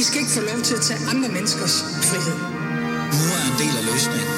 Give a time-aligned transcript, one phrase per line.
[0.00, 1.76] I skal ikke få lov til at tage andre menneskers
[2.08, 2.38] frihed.
[3.18, 4.34] Nu er en del af løsningen.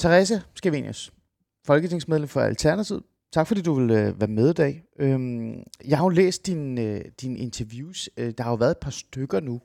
[0.00, 1.12] Therese Skavenius,
[1.66, 3.02] folketingsmedlem for Alternativet.
[3.32, 4.82] Tak fordi du vil øh, være med i dag.
[4.98, 8.10] Øhm, jeg har jo læst din, øh, dine interviews.
[8.16, 9.60] Øh, der har jo været et par stykker nu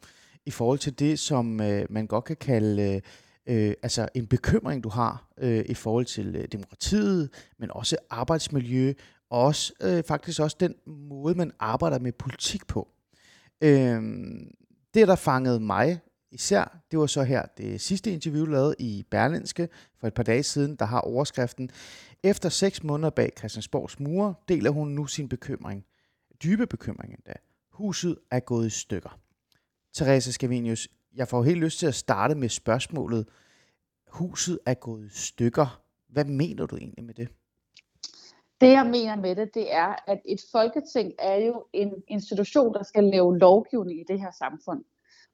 [0.46, 3.02] i forhold til det, som øh, man godt kan kalde
[3.48, 8.94] øh, altså en bekymring, du har øh, i forhold til øh, demokratiet, men også arbejdsmiljø,
[9.30, 12.88] og også, øh, faktisk også den måde, man arbejder med politik på.
[13.62, 14.52] Øhm,
[14.94, 16.00] det, der fangede mig
[16.32, 19.70] især, det var så her det sidste interview, lavet i Berlinske
[20.00, 21.70] for et par dage siden, der har overskriften,
[22.24, 25.86] efter seks måneder bag Christiansborgs mure, deler hun nu sin bekymring.
[26.44, 27.34] Dybe bekymring endda.
[27.72, 29.20] Huset er gået i stykker.
[29.96, 33.28] Therese Scavenius, jeg får helt lyst til at starte med spørgsmålet.
[34.08, 35.82] Huset er gået i stykker.
[36.10, 37.30] Hvad mener du egentlig med det?
[38.62, 42.84] Det jeg mener med det, det er, at et folketing er jo en institution, der
[42.84, 44.84] skal lave lovgivning i det her samfund.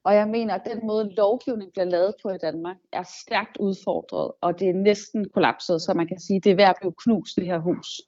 [0.03, 4.31] Og jeg mener, at den måde lovgivning bliver lavet på i Danmark, er stærkt udfordret,
[4.41, 6.93] og det er næsten kollapset, så man kan sige, at det er ved at blive
[7.03, 8.01] knust, det her hus.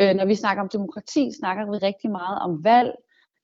[0.00, 2.92] Øh, når vi snakker om demokrati, snakker vi rigtig meget om valg,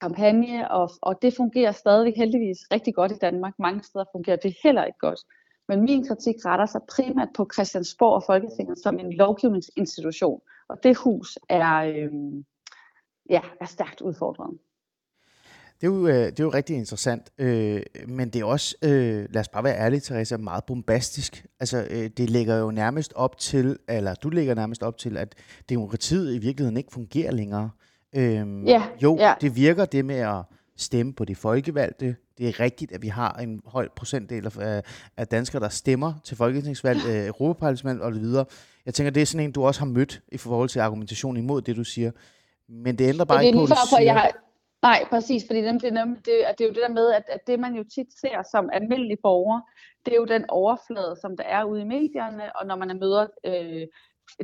[0.01, 3.55] kampagne, og, og det fungerer stadigvæk heldigvis rigtig godt i Danmark.
[3.59, 5.21] Mange steder fungerer det heller ikke godt.
[5.69, 10.41] Men min kritik retter sig primært på Christiansborg og Folketinget som en lovgivningsinstitution.
[10.71, 12.11] Og det hus er, øh,
[13.31, 14.59] ja, er stærkt udfordret.
[15.81, 19.27] Det er jo, øh, det er jo rigtig interessant, øh, men det er også, øh,
[19.31, 21.47] lad os bare være ærlige, Teresa, meget bombastisk.
[21.61, 25.35] Altså, øh, det ligger jo nærmest op til, eller du ligger nærmest op til, at
[25.69, 27.71] demokratiet i virkeligheden ikke fungerer længere.
[28.17, 29.35] Øh, ja, jo, ja.
[29.41, 30.43] det virker det med at
[30.77, 32.17] stemme på de folkevalgte.
[32.39, 34.83] Det er rigtigt, at vi har en høj procentdel af,
[35.17, 38.45] af danskere, der stemmer til folketingsvalg, øh, Europaparlamentsvalg videre.
[38.87, 41.63] Jeg tænker, det er sådan en, du også har mødt i forhold til argumentation imod
[41.63, 42.11] det, du siger.
[42.69, 44.03] Men det ændrer bare det ikke på, at du siger...
[44.03, 44.33] Jeg har,
[44.83, 47.61] Nej, præcis, fordi det, det, det, det er jo det der med, at, at det
[47.61, 49.61] man jo tit ser som almindelig borger,
[50.07, 53.27] det er jo den overflade, som der er ude i medierne, og når man møder
[53.47, 53.87] øh,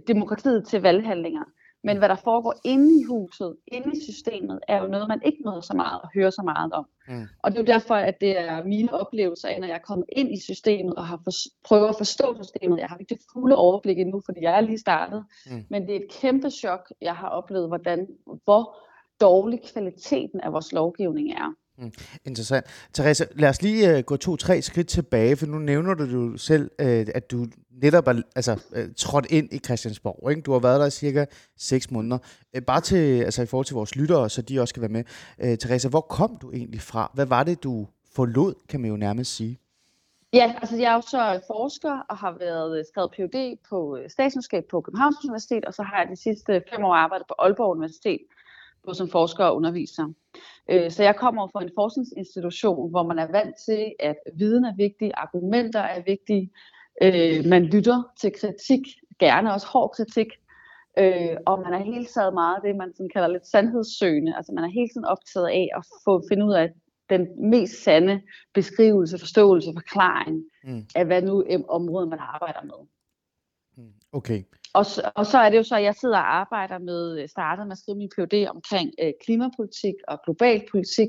[0.09, 1.45] demokratiet til valghandlinger.
[1.85, 5.39] Men hvad der foregår inde i huset, inde i systemet, er jo noget, man ikke
[5.45, 6.87] møder så meget og hører så meget om.
[7.09, 7.27] Mm.
[7.43, 10.07] Og det er jo derfor, at det er mine oplevelser af, når jeg er kommet
[10.13, 11.33] ind i systemet og har for,
[11.65, 12.79] prøvet at forstå systemet.
[12.79, 15.25] Jeg har ikke det fulde overblik endnu, fordi jeg er lige startet.
[15.51, 15.65] Mm.
[15.71, 18.07] Men det er et kæmpe chok, jeg har oplevet, hvordan,
[18.45, 18.77] hvor
[19.21, 21.55] dårlig kvaliteten af vores lovgivning er.
[21.79, 21.93] Mm,
[22.25, 22.67] interessant.
[22.95, 26.71] Therese, lad os lige uh, gå to-tre skridt tilbage, for nu nævner du jo selv,
[26.83, 27.47] uh, at du
[27.83, 30.31] netop er altså, uh, trådt ind i Christiansborg.
[30.31, 30.43] Ikke?
[30.43, 31.25] Du har været der i cirka
[31.57, 32.19] 6 måneder.
[32.57, 35.05] Uh, bare til, altså, i forhold til vores lyttere, så de også kan være med.
[35.45, 37.11] Uh, Therese, hvor kom du egentlig fra?
[37.15, 39.59] Hvad var det, du forlod, kan man jo nærmest sige?
[40.33, 43.59] Ja, altså jeg er jo så forsker og har været skrevet Ph.D.
[43.69, 47.35] på statskundskab på Københavns Universitet, og så har jeg de sidste fem år arbejdet på
[47.39, 48.21] Aalborg Universitet,
[48.87, 50.13] både som forsker og underviser.
[50.71, 54.77] Øh, så jeg kommer fra en forskningsinstitution, hvor man er vant til, at viden er
[54.77, 56.51] vigtig, argumenter er vigtige,
[57.03, 58.81] øh, man lytter til kritik,
[59.19, 60.27] gerne også hård kritik,
[60.99, 64.37] øh, og man er hele tiden meget det, man sådan kalder lidt sandhedssøgende.
[64.37, 66.69] Altså man er hele tiden optaget af at få finde ud af
[67.11, 68.23] den mest sande
[68.55, 70.85] beskrivelse, forståelse, forklaring mm.
[70.95, 72.81] af hvad nu området man arbejder med.
[73.77, 73.93] Mm.
[74.13, 74.43] Okay.
[74.79, 77.67] Og, og så er det jo så, at jeg sidder og arbejder med, øh, startede
[77.67, 81.09] med at skrive min PhD omkring øh, klimapolitik og global politik,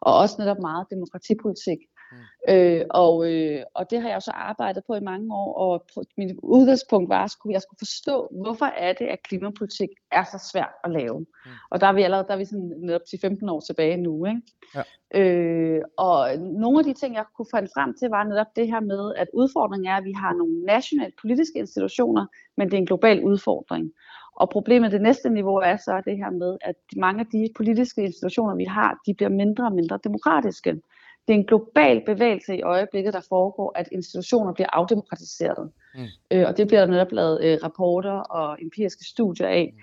[0.00, 1.78] og også netop meget demokratipolitik.
[2.12, 2.54] Mm.
[2.54, 5.86] Øh, og, øh, og det har jeg så arbejdet på i mange år, og
[6.16, 10.72] mit udgangspunkt var, at jeg skulle forstå, hvorfor er det, at klimapolitik er så svært
[10.84, 11.18] at lave.
[11.18, 11.50] Mm.
[11.70, 14.26] Og der er vi allerede der er vi sådan netop til 15 år tilbage nu.
[14.26, 14.42] Ikke?
[14.74, 14.82] Ja.
[15.20, 18.80] Øh, og nogle af de ting, jeg kunne finde frem til, var netop det her
[18.80, 22.86] med, at udfordringen er, at vi har nogle nationale politiske institutioner, men det er en
[22.86, 23.92] global udfordring.
[24.36, 28.02] Og problemet det næste niveau er så det her med, at mange af de politiske
[28.02, 30.80] institutioner, vi har, de bliver mindre og mindre demokratiske.
[31.28, 35.70] Det er en global bevægelse i øjeblikket, der foregår, at institutioner bliver afdemokratiseret.
[35.94, 36.04] Mm.
[36.30, 39.74] Øh, og det bliver der netop lavet øh, rapporter og empiriske studier af.
[39.74, 39.80] Mm.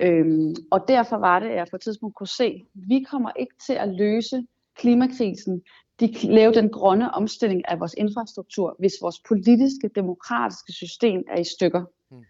[0.00, 3.30] Øhm, og derfor var det, at jeg på et tidspunkt kunne se, at vi kommer
[3.38, 4.46] ikke til at løse
[4.76, 5.62] klimakrisen,
[6.00, 11.44] de lave den grønne omstilling af vores infrastruktur, hvis vores politiske, demokratiske system er i
[11.44, 11.84] stykker.
[12.10, 12.24] Mm.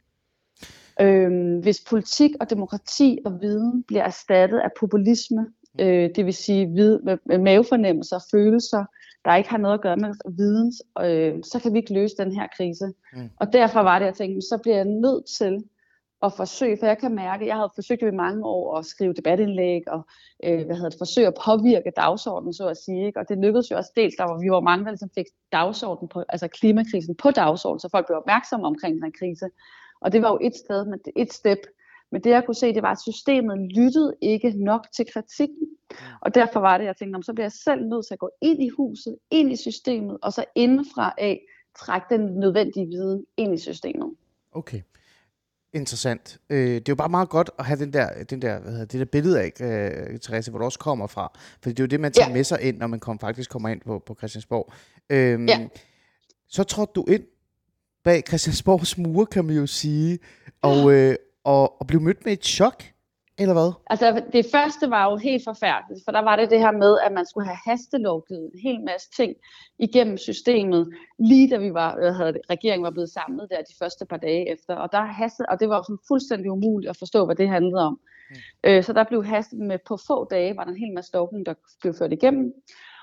[1.01, 5.47] Øhm, hvis politik og demokrati og viden bliver erstattet af populisme
[5.79, 8.85] øh, det vil sige vid, med, mavefornemmelser, følelser,
[9.25, 12.33] der ikke har noget at gøre med viden, øh, så kan vi ikke løse den
[12.33, 12.93] her krise.
[13.13, 13.31] Mm.
[13.41, 15.65] Og derfor var det, jeg tænkte, så bliver jeg nødt til
[16.23, 19.13] at forsøge, for jeg kan mærke, at jeg har forsøgt i mange år at skrive
[19.13, 20.07] debatindlæg og
[20.45, 23.07] øh, hvad hedder det, forsøge at påvirke dagsordenen, så at sige.
[23.07, 23.21] Ikke?
[23.21, 26.09] Og det lykkedes jo også dels, der var vi var mange, der ligesom fik dagsordenen
[26.09, 29.47] på, altså klimakrisen på dagsordenen, så folk blev opmærksomme omkring den her krise.
[30.01, 31.59] Og det var jo et sted, men et step,
[32.13, 35.69] Men det jeg kunne se, det var, at systemet lyttede ikke nok til kritikken.
[36.21, 38.63] Og derfor var det, jeg tænkte, så bliver jeg selv nødt til at gå ind
[38.63, 41.41] i huset, ind i systemet, og så indenfra af
[41.79, 44.15] trække den nødvendige viden ind i systemet.
[44.53, 44.81] Okay.
[45.73, 46.39] Interessant.
[46.51, 48.85] Øh, det er jo bare meget godt at have den der, den der, hvad hedder,
[48.85, 51.33] det der billede af, øh, Therese, hvor du også kommer fra.
[51.63, 52.35] For det er jo det, man tager ja.
[52.35, 54.73] med sig ind, når man kom, faktisk kommer ind på, på Christiansborg.
[55.11, 55.69] Øhm, ja.
[56.49, 57.25] Så trådte du ind
[58.05, 60.19] bag Christiansborgs mure, kan man jo sige,
[60.63, 62.83] og, øh, og, og blev mødt med et chok
[63.39, 63.73] eller hvad?
[63.87, 67.13] Altså det første var jo helt forfærdeligt, for der var det det her med, at
[67.13, 69.35] man skulle have hastelovgivet en hel masse ting
[69.79, 73.75] igennem systemet, lige da vi var, hvad havde det, regeringen var blevet samlet der de
[73.79, 76.97] første par dage efter, og, der hastet, og det var jo sådan fuldstændig umuligt at
[76.97, 78.01] forstå, hvad det handlede om.
[78.31, 78.37] Mm.
[78.65, 81.47] Øh, så der blev hastet med på få dage, var der en hel masse lovgivning,
[81.47, 82.53] der blev ført igennem.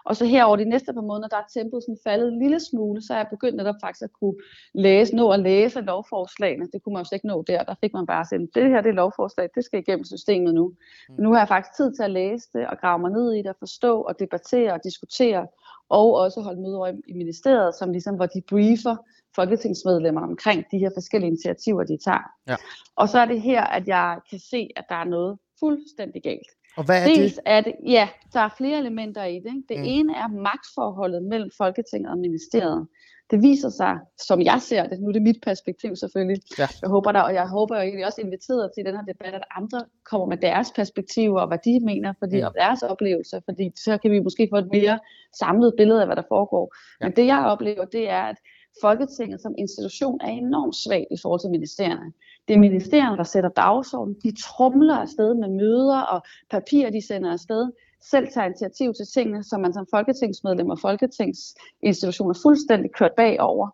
[0.06, 2.60] Og så her over de næste par måneder, der er tempoet sådan faldet en lille
[2.60, 4.36] smule, så er jeg begyndt netop faktisk at kunne
[4.74, 6.68] læse, nå at læse lovforslagene.
[6.74, 7.64] Det kunne man jo slet ikke nå der.
[7.64, 10.68] Der fik man bare sendt, det her det er lovforslag, det skal igennem systemet nu.
[10.68, 11.16] Mm.
[11.16, 13.38] Men nu har jeg faktisk tid til at læse det og grave mig ned i
[13.38, 15.48] det og forstå og debattere og diskutere
[15.90, 18.96] og også holde møder i ministeriet, som ligesom, hvor de briefer
[19.36, 22.32] folketingsmedlemmer omkring de her forskellige initiativer, de tager.
[22.48, 22.56] Ja.
[22.96, 26.52] Og så er det her, at jeg kan se, at der er noget fuldstændig galt.
[26.78, 27.42] Og hvad er Dels det?
[27.46, 27.74] Er det?
[27.86, 29.52] Ja, der er flere elementer i det.
[29.56, 29.64] Ikke?
[29.70, 29.84] Det mm.
[29.84, 32.88] ene er magtforholdet mellem Folketinget og ministeriet.
[33.31, 36.68] Det viser sig, som jeg ser det, nu er det mit perspektiv selvfølgelig, ja.
[36.81, 39.44] jeg håber der, og jeg håber jo egentlig også inviteret til den her debat, at
[39.58, 42.48] andre kommer med deres perspektiver og hvad de mener, fordi, mm.
[42.48, 45.00] og deres oplevelser, fordi så kan vi måske få et mere
[45.40, 46.75] samlet billede af, hvad der foregår.
[47.02, 47.06] Ja.
[47.06, 48.38] Men det jeg oplever, det er, at
[48.81, 52.14] Folketinget som institution er enormt svagt i forhold til ministerierne.
[52.48, 54.20] Det er ministerierne, der sætter dagsordenen.
[54.24, 57.72] De trumler afsted med møder og papirer, de sender afsted.
[58.02, 63.70] Selv tager initiativ til tingene, som man som folketingsmedlem og folketingsinstitution er fuldstændig kørt bagover.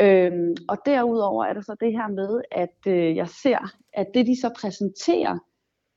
[0.00, 4.26] Øhm, og derudover er der så det her med, at øh, jeg ser, at det
[4.26, 5.38] de så præsenterer,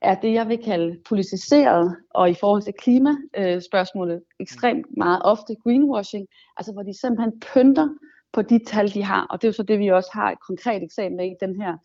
[0.02, 5.54] er det, jeg vil kalde politiseret, og i forhold til klimaspørgsmålet øh, ekstremt meget ofte
[5.62, 7.88] greenwashing, altså hvor de simpelthen pynter
[8.32, 9.26] på de tal, de har.
[9.30, 11.60] Og det er jo så det, vi også har et konkret eksempel med i den
[11.60, 11.76] her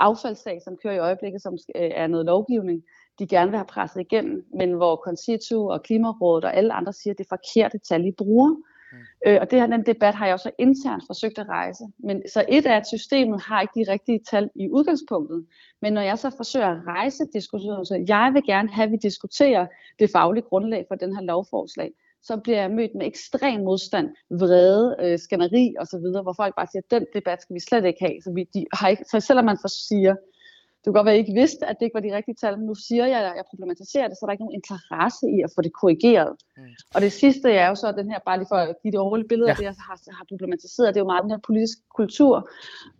[0.00, 2.82] affaldssag, som kører i øjeblikket, som øh, er noget lovgivning,
[3.18, 7.14] de gerne vil have presset igennem, men hvor Concito og Klimarådet og alle andre siger,
[7.14, 8.48] at det er forkerte tal, I bruger.
[8.92, 8.98] Mm.
[9.26, 11.84] Øh, og det her, den debat har jeg også internt forsøgt at rejse.
[11.98, 15.46] Men så et er, at systemet har ikke de rigtige tal i udgangspunktet.
[15.82, 18.96] Men når jeg så forsøger at rejse diskussionen, så jeg vil gerne have, at vi
[18.96, 19.66] diskuterer
[19.98, 21.92] det faglige grundlag for den her lovforslag,
[22.22, 26.82] så bliver jeg mødt med ekstrem modstand, vrede, øh, skænderi osv., hvor folk bare siger,
[26.84, 28.16] at den debat skal vi slet ikke have.
[28.24, 30.14] Så, vi, de har ikke, så selvom man siger,
[30.82, 32.58] det kan godt være, at I ikke vidste, at det ikke var de rigtige tal,
[32.58, 35.38] men nu siger jeg, at jeg problematiserer det, så er der ikke nogen interesse i
[35.46, 36.32] at få det korrigeret.
[36.56, 36.62] Mm.
[36.94, 39.28] Og det sidste er jo så den her, bare lige for at give det overhovedet
[39.32, 39.52] billede ja.
[39.52, 42.34] af det, jeg har, har problematiseret, det er jo meget den her politiske kultur,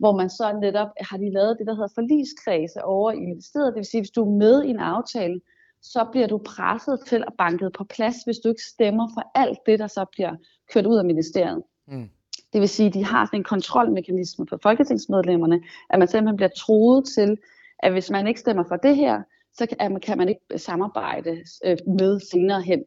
[0.01, 3.73] hvor man så netop har de lavet det, der hedder forligskredse over i ministeriet.
[3.73, 5.37] Det vil sige, hvis du er med i en aftale,
[5.83, 9.59] så bliver du presset til at banke på plads, hvis du ikke stemmer for alt
[9.65, 10.35] det, der så bliver
[10.73, 11.63] kørt ud af ministeriet.
[11.87, 12.09] Mm.
[12.53, 16.49] Det vil sige, at de har sådan en kontrolmekanisme på folketingsmedlemmerne, at man simpelthen bliver
[16.57, 17.37] troet til,
[17.79, 19.21] at hvis man ikke stemmer for det her,
[19.53, 19.67] så
[20.03, 22.83] kan man ikke samarbejde øh, med senere hen.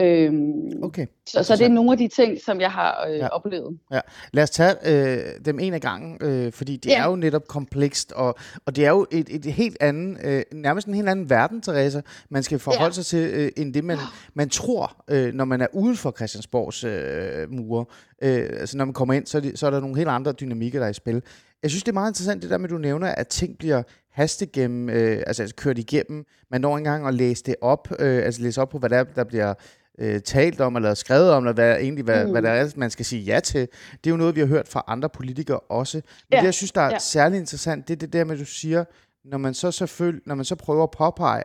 [0.00, 1.06] Øhm, okay.
[1.26, 3.28] Så, så det er nogle af de ting, som jeg har øh, ja.
[3.28, 3.78] oplevet.
[3.92, 4.00] Ja.
[4.32, 7.02] Lad os tage øh, dem en af gangen, øh, fordi det ja.
[7.02, 8.34] er jo netop komplekst, og,
[8.66, 12.00] og det er jo et, et helt andet, øh, nærmest en helt anden verden, Teresa,
[12.28, 13.02] man skal forholde ja.
[13.02, 13.98] sig til, øh, end det man,
[14.34, 17.84] man tror, øh, når man er uden for Christiansborgs øh, mure.
[18.22, 20.32] Øh, altså når man kommer ind, så er, det, så er der nogle helt andre
[20.32, 21.22] dynamikker, der er i spil.
[21.62, 23.82] Jeg synes, det er meget interessant, det der med, at du nævner, at ting bliver
[24.12, 26.24] hastet gennem, øh, altså, altså kørt igennem.
[26.50, 29.24] Man når engang at læse det op, øh, altså læse op på, hvad der, der
[29.24, 29.54] bliver
[29.98, 32.30] øh, talt om, eller skrevet om, eller hvad, egentlig, hvad, mm.
[32.30, 33.60] hvad der er, man skal sige ja til.
[33.60, 35.96] Det er jo noget, vi har hørt fra andre politikere også.
[35.96, 36.36] Men ja.
[36.36, 36.98] det, jeg synes, der er ja.
[36.98, 38.84] særlig interessant, det er det der med, at du siger,
[39.24, 41.42] når man så, selvfølgelig, når man så prøver at påpege,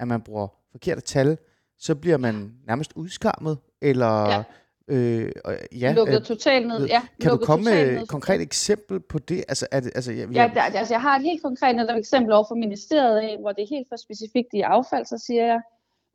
[0.00, 1.38] at man bruger forkerte tal,
[1.78, 4.28] så bliver man nærmest udskammet, eller...
[4.30, 4.42] Ja.
[4.90, 5.32] Øh,
[5.80, 6.86] ja, lukket øh, totalt ned.
[6.86, 9.44] Ja, kan du komme med et konkret eksempel på det?
[9.48, 12.44] Altså, er det altså, jeg, ja, der, altså, jeg har et helt konkret eksempel over
[12.48, 15.60] for ministeriet af, hvor det er helt for specifikt i affald, så siger jeg,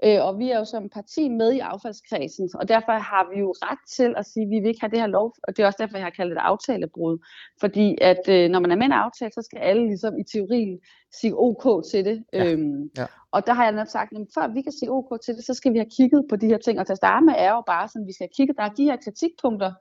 [0.05, 3.51] Øh, og vi er jo som parti med i affaldskredsen, og derfor har vi jo
[3.51, 5.67] ret til at sige, at vi vil ikke have det her lov, og det er
[5.67, 7.17] også derfor, jeg har kaldt det et aftalebrud.
[7.59, 10.79] Fordi at øh, når man er med en aftale, så skal alle ligesom i teorien
[11.19, 12.23] sige ok til det.
[12.33, 12.51] Ja.
[12.51, 13.05] Øhm, ja.
[13.31, 15.53] Og der har jeg netop sagt, at før vi kan sige ok til det, så
[15.53, 16.79] skal vi have kigget på de her ting.
[16.79, 18.69] Og til at starte med er jo bare sådan, vi skal have kigget, der er
[18.69, 19.71] de her kritikpunkter,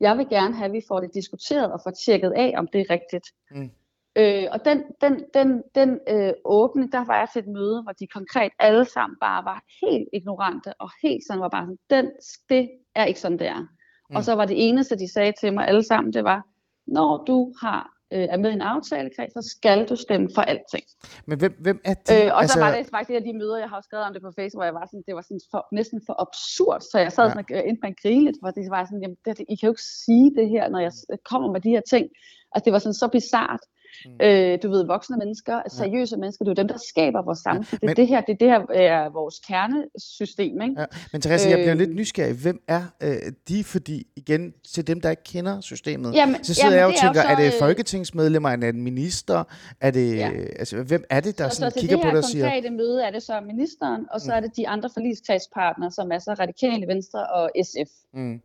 [0.00, 2.80] jeg vil gerne have, at vi får det diskuteret og får tjekket af, om det
[2.80, 3.26] er rigtigt.
[3.50, 3.70] Mm.
[4.18, 7.92] Øh, og den, den, den, den øh, åbne, der var jeg til et møde, hvor
[7.92, 12.10] de konkret alle sammen bare var helt ignorante, og helt sådan var bare sådan, den,
[12.48, 13.60] det er ikke sådan, det er.
[13.60, 14.16] Mm.
[14.16, 16.42] Og så var det eneste, de sagde til mig alle sammen, det var,
[16.86, 20.84] når du har øh, er med i en aftalekreds, så skal du stemme for alting.
[21.26, 22.14] Men hvem, hvem er de?
[22.14, 22.54] Øh, og altså...
[22.54, 24.60] så var det faktisk et af de møder, jeg har skrevet om det på Facebook,
[24.60, 27.30] hvor jeg var sådan, det var sådan for, næsten for absurd, så jeg sad ja.
[27.30, 29.66] sådan og øh, på en grine lidt, for det var sådan, jamen, det, I kan
[29.66, 30.92] jo ikke sige det her, når jeg
[31.30, 32.04] kommer med de her ting.
[32.52, 33.62] Altså det var sådan så bizart.
[34.06, 34.26] Mm.
[34.26, 36.20] Øh, du ved, voksne mennesker, seriøse ja.
[36.20, 37.80] mennesker, det er jo dem, der skaber vores samfund.
[37.82, 40.60] Ja, men, det, det her, det, det her er vores kernesystem.
[40.62, 40.74] Ikke?
[40.80, 41.96] Ja, men Therese, øh, jeg bliver lidt øh.
[41.96, 42.34] nysgerrig.
[42.34, 43.16] Hvem er øh,
[43.48, 43.64] de?
[43.64, 47.20] Fordi igen, til dem, der ikke kender systemet, jamen, så sidder jamen, jeg og tænker,
[47.20, 49.44] er, så, er det øh, folketingsmedlemmer, er det en minister?
[49.80, 50.30] Er det, ja.
[50.58, 52.44] altså, hvem er det, der så, sådan, så kigger på det og siger...
[52.44, 54.36] Så til det her møde er det så ministeren, og så mm.
[54.36, 57.90] er det de andre forligskredspartnere, som er så radikale venstre og SF.
[58.14, 58.40] Mm.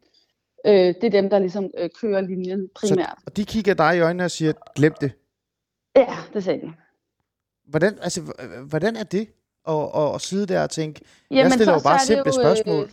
[0.66, 3.16] Øh, det er dem, der ligesom øh, kører linjen primært.
[3.18, 5.12] Så, og de kigger dig i øjnene og siger, glem det.
[5.96, 6.74] Ja, det sagde de.
[7.66, 8.22] Hvordan, altså,
[8.70, 9.28] hvordan er det
[9.68, 12.84] at, at, at sidde der og tænke, Jamen, jeg stiller jo bare simple jo, spørgsmål.
[12.84, 12.90] Øh,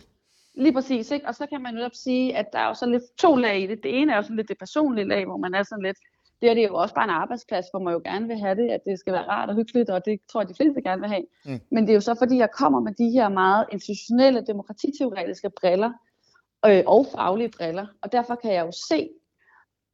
[0.53, 1.27] lige præcis, ikke?
[1.27, 3.67] og så kan man netop sige, at der er jo så lidt to lag i
[3.67, 3.83] det.
[3.83, 5.97] Det ene er jo sådan lidt det personlige lag, hvor man er sådan lidt,
[6.41, 8.69] det er det jo også bare en arbejdsplads, hvor man jo gerne vil have det,
[8.71, 11.09] at det skal være rart og hyggeligt, og det tror jeg, de fleste gerne vil
[11.09, 11.25] have.
[11.45, 11.59] Mm.
[11.71, 15.91] Men det er jo så, fordi jeg kommer med de her meget institutionelle, demokratiteoretiske briller,
[16.65, 19.09] øh, og faglige briller, og derfor kan jeg jo se,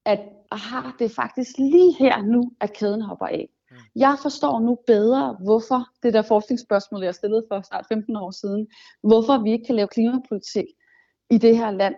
[0.05, 0.19] at
[0.51, 3.49] aha, det er faktisk lige her nu, at kæden hopper af.
[3.71, 3.77] Mm.
[3.95, 8.67] Jeg forstår nu bedre, hvorfor det der forskningsspørgsmål, jeg stillede for snart 15 år siden,
[9.03, 10.65] hvorfor vi ikke kan lave klimapolitik
[11.29, 11.95] i det her land.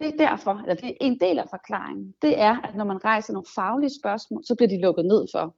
[0.00, 2.14] Det er derfor, eller det er en del af forklaringen.
[2.22, 5.56] Det er, at når man rejser nogle faglige spørgsmål, så bliver de lukket ned for.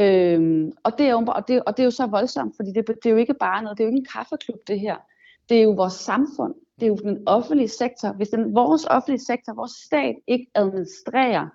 [0.00, 2.86] Øhm, og, det er jo, og, det, og det er jo så voldsomt, fordi det,
[2.86, 4.96] det er jo ikke bare noget, det er jo ikke en kaffeklub det her.
[5.48, 8.12] Det er jo vores samfund det er jo den offentlige sektor.
[8.12, 11.46] Hvis den, vores offentlige sektor, vores stat ikke administrerer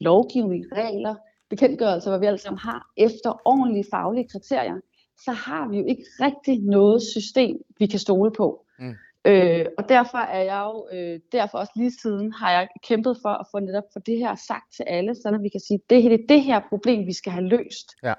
[0.00, 1.14] lovgivning, regler,
[1.50, 4.76] bekendtgørelser, hvad vi alle sammen har, efter ordentlige faglige kriterier,
[5.24, 8.64] så har vi jo ikke rigtig noget system, vi kan stole på.
[8.78, 8.94] Mm.
[9.24, 13.28] Øh, og derfor er jeg jo, øh, derfor også lige siden har jeg kæmpet for
[13.28, 16.18] at få netop for det her sagt til alle, så vi kan sige, det er
[16.28, 17.92] det her problem, vi skal have løst.
[18.02, 18.14] Ja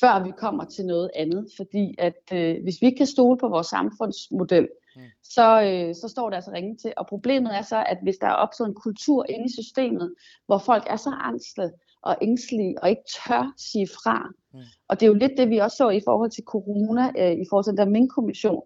[0.00, 1.46] før vi kommer til noget andet.
[1.56, 5.02] Fordi at øh, hvis vi ikke kan stole på vores samfundsmodel, mm.
[5.22, 6.92] så, øh, så står det altså ringe til.
[6.96, 10.14] Og problemet er så, at hvis der er opstået en kultur inde i systemet,
[10.46, 11.70] hvor folk er så angste
[12.02, 14.28] og ængstelige og ikke tør sige fra.
[14.52, 14.60] Mm.
[14.88, 17.44] Og det er jo lidt det, vi også så i forhold til corona, øh, i
[17.48, 18.62] forhold til den der Mink-kommission,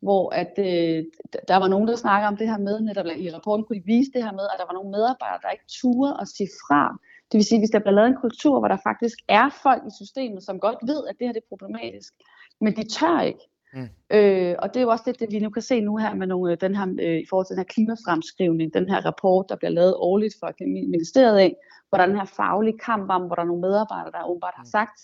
[0.00, 1.04] hvor at, øh,
[1.48, 4.10] der var nogen, der snakker om det her med, netop i rapporten kunne de vise
[4.14, 6.98] det her med, at der var nogle medarbejdere, der ikke turde at sige fra
[7.32, 9.90] det vil sige, hvis der bliver lavet en kultur, hvor der faktisk er folk i
[10.00, 12.14] systemet, som godt ved, at det her det er problematisk,
[12.60, 13.44] men de tør ikke.
[13.74, 13.88] Mm.
[14.10, 16.26] Øh, og det er jo også det, det, vi nu kan se nu her med
[16.26, 19.70] nogle, den her, øh, i forhold til den her klimafremskrivning, den her rapport, der bliver
[19.70, 21.56] lavet årligt fra ministeriet af,
[21.88, 24.54] hvor der er den her faglige kamp om, hvor der er nogle medarbejdere, der åbenbart
[24.56, 24.70] har mm.
[24.70, 25.00] sagt,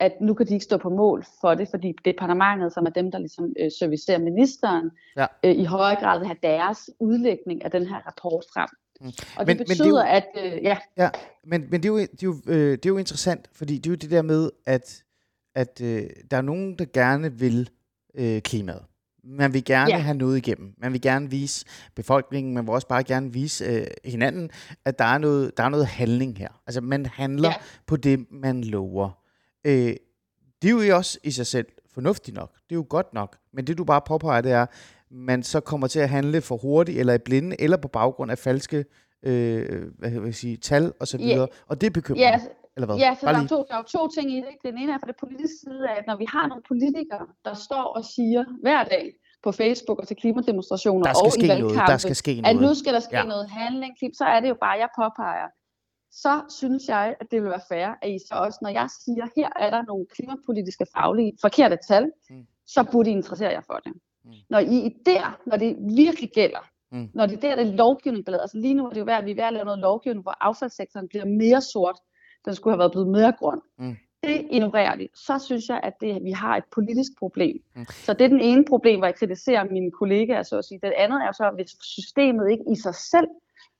[0.00, 3.10] at nu kan de ikke stå på mål for det, fordi departementet, som er dem,
[3.10, 5.26] der ligesom øh, servicerer ministeren, ja.
[5.44, 8.68] øh, i højere grad vil have deres udlægning af den her rapport frem.
[9.00, 9.06] Mm.
[9.06, 10.54] Og det men, betyder, men det jo, at...
[10.56, 10.78] Øh, ja.
[10.96, 11.10] ja.
[11.44, 13.86] Men, men det, er jo, det, er jo, øh, det er jo interessant, fordi det
[13.86, 15.04] er jo det der med, at,
[15.54, 17.70] at øh, der er nogen, der gerne vil
[18.18, 18.82] øh, klimaet.
[19.24, 19.98] Man vil gerne ja.
[19.98, 20.74] have noget igennem.
[20.78, 24.50] Man vil gerne vise befolkningen, man vil også bare gerne vise øh, hinanden,
[24.84, 26.48] at der er, noget, der er noget handling her.
[26.66, 27.54] Altså, man handler ja.
[27.86, 29.10] på det, man lover.
[29.64, 29.96] Øh,
[30.62, 32.52] det er jo også i sig selv fornuftigt nok.
[32.54, 33.36] Det er jo godt nok.
[33.52, 34.66] Men det, du bare påpeger, det er,
[35.10, 38.38] man så kommer til at handle for hurtigt, eller i blinde, eller på baggrund af
[38.38, 38.84] falske
[39.22, 41.38] øh, hvad vil jeg sige, tal og så videre.
[41.38, 41.48] Yeah.
[41.66, 42.28] Og det er bekymrende.
[42.28, 42.40] Yeah.
[42.78, 42.96] Eller hvad?
[43.04, 44.54] Ja, så der er, to, der er to ting i det.
[44.68, 47.54] Den ene er fra det politiske side af, at når vi har nogle politikere, der
[47.54, 49.04] står og siger hver dag
[49.44, 52.56] på Facebook og til klimademonstrationer og i valgkampen, der skal ske noget.
[52.56, 53.24] at nu skal der ske ja.
[53.34, 55.48] noget handling, så er det jo bare, jeg påpeger,
[56.12, 59.24] så synes jeg, at det vil være fair, at I så også, når jeg siger,
[59.36, 62.46] her er der nogle klimapolitiske faglige forkerte tal, mm.
[62.66, 63.92] så burde I interessere jer for det.
[64.24, 64.32] Mm.
[64.50, 67.08] Når I der, når det virkelig gælder, mm.
[67.14, 69.24] når det der, det er lovgivning, der altså lige nu er det jo værd, at
[69.24, 71.98] vi er ved at lave noget lovgivning, hvor affaldssektoren bliver mere sort,
[72.44, 73.60] den skulle have været blevet mere grøn.
[73.78, 73.96] Mm.
[74.22, 75.08] Det ignorerer de.
[75.14, 77.62] Så synes jeg, at det, vi har et politisk problem.
[77.76, 77.86] Mm.
[77.90, 80.80] Så det er den ene problem, hvor jeg kritiserer mine kollegaer, så at sige.
[80.82, 83.28] Det andet er så, hvis systemet ikke i sig selv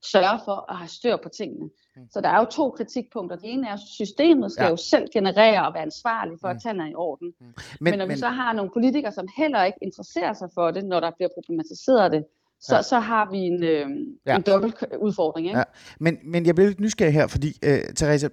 [0.04, 1.70] sørger for at have styr på tingene.
[1.96, 2.08] Mm.
[2.10, 3.36] Så der er jo to kritikpunkter.
[3.36, 4.70] Det ene er, at systemet skal ja.
[4.70, 6.60] jo selv generere og være ansvarlig for, at mm.
[6.60, 7.34] tallene er i orden.
[7.40, 7.46] Mm.
[7.46, 10.70] Men, men når men, vi så har nogle politikere, som heller ikke interesserer sig for
[10.70, 12.24] det, når der bliver problematiseret det,
[12.60, 12.82] så, ja.
[12.82, 13.86] så har vi en, øh,
[14.26, 14.36] ja.
[14.36, 15.46] en dobbelt udfordring.
[15.46, 15.58] Ikke?
[15.58, 15.64] Ja.
[16.00, 18.30] Men, men jeg bliver lidt nysgerrig her, fordi, øh, Therese,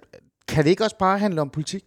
[0.48, 1.84] kan det ikke også bare handle om politik?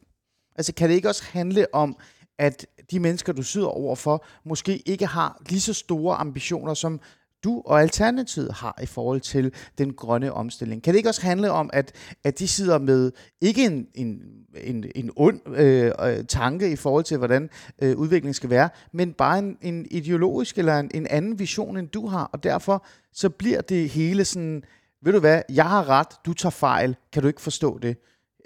[0.55, 1.97] Altså, kan det ikke også handle om,
[2.39, 6.99] at de mennesker, du sidder overfor, måske ikke har lige så store ambitioner, som
[7.43, 10.83] du og Alternativet har i forhold til den grønne omstilling.
[10.83, 11.91] Kan det ikke også handle om, at,
[12.23, 14.21] at de sidder med ikke en, en,
[14.63, 17.49] en, en ond øh, øh, tanke i forhold til, hvordan
[17.81, 21.87] øh, udviklingen skal være, men bare en, en ideologisk eller en, en anden vision, end
[21.87, 24.63] du har, og derfor så bliver det hele sådan,
[25.01, 27.97] ved du hvad, jeg har ret, du tager fejl, kan du ikke forstå det?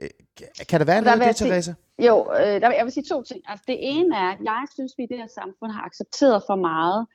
[0.01, 0.09] Øh,
[0.69, 1.73] kan der være Der noget jeg det, sige- Teresa?
[1.99, 3.41] Jo, øh, der, vil- jeg vil sige to ting.
[3.47, 6.55] Altså, det ene er, at jeg synes, vi i det her samfund har accepteret for
[6.55, 7.07] meget,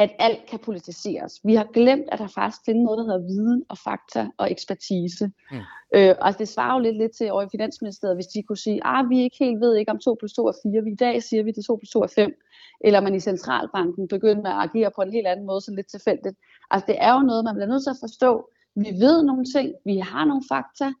[0.00, 1.40] at alt kan politiseres.
[1.44, 5.26] Vi har glemt, at der faktisk findes noget, der hedder viden og fakta og ekspertise.
[5.50, 5.56] Mm.
[5.94, 8.86] Øh, altså, det svarer jo lidt, lidt til over i Finansministeriet, hvis de kunne sige,
[8.86, 10.84] at vi ikke helt ved ikke om 2 plus 2 er 4.
[10.84, 12.34] Vi i dag siger vi, at det er 2 plus 2 er 5.
[12.80, 15.90] Eller man i centralbanken begynder med at agere på en helt anden måde, så lidt
[15.90, 16.36] tilfældigt.
[16.70, 18.48] Altså, det er jo noget, man bliver nødt til at forstå.
[18.74, 20.92] Vi ved nogle ting, vi har nogle fakta,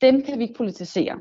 [0.00, 1.16] dem kan vi ikke politisere.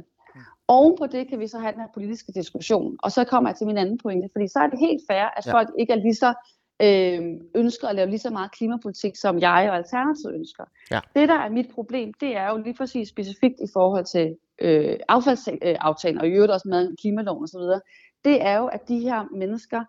[0.68, 2.98] Oven på det kan vi så have den her politiske diskussion.
[3.04, 5.46] Og så kommer jeg til min anden pointe, fordi så er det helt fair, at
[5.46, 5.54] ja.
[5.54, 6.34] folk ikke er lige så
[6.82, 7.22] øh,
[7.56, 10.64] ønsker at lave lige så meget klimapolitik, som jeg og Alternativet ønsker.
[10.92, 11.00] Ja.
[11.16, 15.00] Det, der er mit problem, det er jo lige præcis specifikt i forhold til øh,
[15.08, 17.82] affaldsaftalen, og i øvrigt også med klimaloven osv.,
[18.26, 19.84] det er jo, at de her mennesker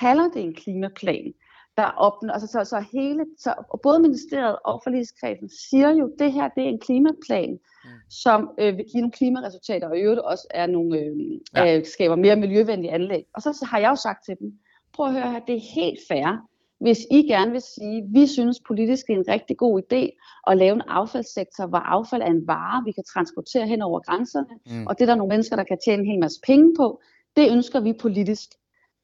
[0.00, 1.32] kalder det en klimaplan
[1.76, 6.32] der opnår, altså så, så hele, så både ministeriet og forligskredsen siger jo, at det
[6.32, 7.50] her det er en klimaplan,
[7.84, 7.90] mm.
[8.10, 11.16] som øh, vil give nogle klimaresultater, og i øvrigt også er nogle, øh,
[11.56, 11.78] Ja.
[11.78, 13.24] øh, skaber mere miljøvenlige anlæg.
[13.34, 14.52] Og så har jeg jo sagt til dem,
[14.94, 16.46] prøv at høre her, det er helt fair,
[16.80, 20.02] hvis I gerne vil sige, vi synes politisk er en rigtig god idé
[20.46, 24.46] at lave en affaldssektor, hvor affald er en vare, vi kan transportere hen over grænserne,
[24.66, 24.86] Mm.
[24.86, 27.00] og det er der nogle mennesker, der kan tjene en hel masse penge på.
[27.36, 28.48] Det ønsker vi politisk.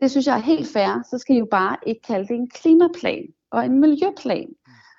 [0.00, 1.02] Det synes jeg er helt fair.
[1.10, 4.48] Så skal I jo bare ikke kalde det en klimaplan og en miljøplan.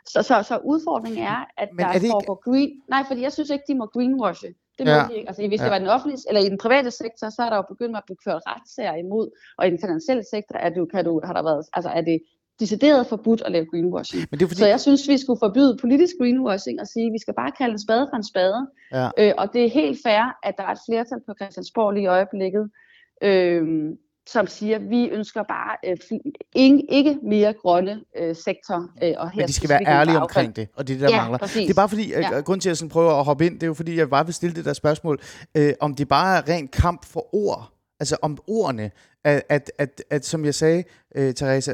[0.06, 2.82] Så, så, så udfordringen er, at Men Men er der det ikke- foregår green...
[2.90, 4.48] Nej, fordi jeg synes ikke, de må greenwashe.
[4.80, 5.06] Det må Ja.
[5.10, 5.28] de ikke.
[5.30, 5.64] Altså, hvis Ja.
[5.66, 8.04] det var den offentlige, eller i den private sektor, så er der jo begyndt at
[8.08, 9.28] blive kørt retssager imod.
[9.58, 12.02] Og i den finansielle sektor er det, jo- kan du, har der været, altså er
[12.02, 12.20] det
[12.60, 14.28] decideret forbudt at lave greenwashing.
[14.32, 17.14] Men det er fordi, Så jeg synes, vi skulle forbyde politisk greenwashing og sige, at
[17.14, 18.68] vi skal bare kalde en spade for en spade.
[18.92, 19.08] Ja.
[19.18, 22.08] Øh, og det er helt fair, at der er et flertal på Christiansborg lige i
[22.08, 22.70] øjeblikket,
[23.24, 23.64] øh,
[24.32, 25.98] som siger, at vi ønsker bare øh,
[26.56, 28.90] ikke, ikke mere grønne øh, sektor.
[29.04, 30.22] Øh, og her men de skal være ærlige affald.
[30.22, 31.38] omkring det, og det er det, der Ja, mangler.
[31.38, 31.62] præcis.
[31.62, 32.20] Det er bare fordi, ja.
[32.20, 32.40] Ja.
[32.42, 34.26] grund til, at jeg sådan prøver at hoppe ind, det er jo fordi, jeg bare
[34.26, 35.20] vil stille det der spørgsmål,
[35.56, 38.92] øh, om det bare er ren kamp for ord, altså om ordene,
[39.24, 40.84] at, at, at, at som jeg sagde,
[41.16, 41.74] øh, Teresa,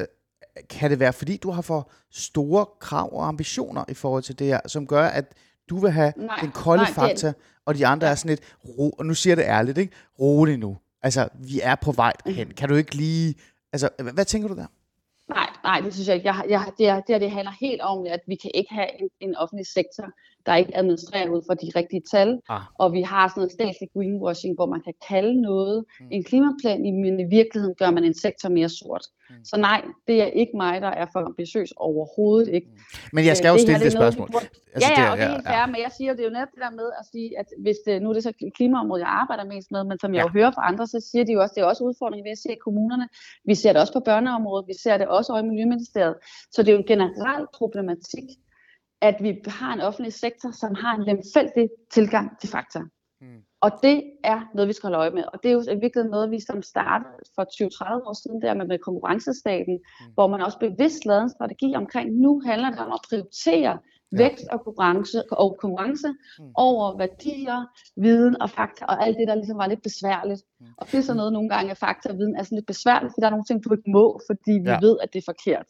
[0.69, 4.47] kan det være, fordi du har for store krav og ambitioner i forhold til det
[4.47, 5.25] her, som gør, at
[5.69, 7.33] du vil have Nej, den kolde nej, fakta,
[7.65, 9.93] og de andre er sådan lidt, ro, og nu siger jeg det ærligt, ikke?
[10.19, 10.77] rolig nu.
[11.05, 12.35] Altså, vi er på vej Mhm.
[12.35, 12.47] hen.
[12.59, 13.35] Kan du ikke lige...
[13.73, 14.67] Altså, hvad, tænker du der?
[15.29, 16.27] Nej, nej, det synes jeg ikke.
[16.27, 19.01] Jeg, jeg, det, er, det, her, det handler helt om, at vi kan ikke have
[19.01, 20.05] en, en offentlig sektor,
[20.45, 22.39] der ikke administrerer ud fra de rigtige tal.
[22.49, 22.61] Ah.
[22.79, 26.07] Og vi har sådan noget statslig greenwashing, hvor man kan kalde noget Mm.
[26.11, 29.05] en klimaplan, men i virkeligheden gør man en sektor mere sort.
[29.29, 29.35] Mm.
[29.43, 32.67] Så nej, det er ikke mig, der er for ambitiøs overhovedet ikke.
[33.13, 34.41] Men jeg skal Øh, jo det her, stille det det er noget, vi spørgsmål.
[34.75, 36.35] Altså, ja, ja, det og det er helt fair, men jeg siger, det er jo
[36.37, 39.09] netop det der med at sige, at hvis det, nu er det så klimaområdet, jeg
[39.21, 40.27] arbejder mest med, men som jeg Ja.
[40.27, 42.37] jo hører fra andre, så siger de jo også, det er også udfordringen ved at
[42.47, 43.07] se kommunerne.
[43.49, 46.15] Vi ser det også på børneområdet, vi ser det også over i Miljøministeriet.
[46.53, 48.27] Så det er jo en generel problematik,
[49.07, 52.79] at vi har en offentlig sektor, som har en lemfældig tilgang til fakta.
[53.21, 53.41] Mm.
[53.61, 55.23] Og det er noget, vi skal holde øje med.
[55.33, 58.53] Og det er jo i virkeligheden noget, vi som startede for 20-30 år siden, der
[58.53, 60.13] med, med konkurrencestaten, mm.
[60.13, 63.73] hvor man også bevidst lavede en strategi omkring, nu handler det om at prioritere
[64.17, 64.23] Ja.
[64.23, 66.07] vækst og konkurrence, og konkurrence
[66.39, 66.45] Mm.
[66.55, 67.59] over værdier,
[68.01, 70.41] viden og fakta, og alt det, der ligesom var lidt besværligt.
[70.59, 70.65] Mm.
[70.77, 73.11] Og det er sådan noget nogle gange, at fakta og viden er sådan lidt besværligt,
[73.11, 74.71] fordi der er nogle ting, du ikke må, fordi vi Ja.
[74.73, 74.79] ja.
[74.81, 75.65] ved, at det er forkert.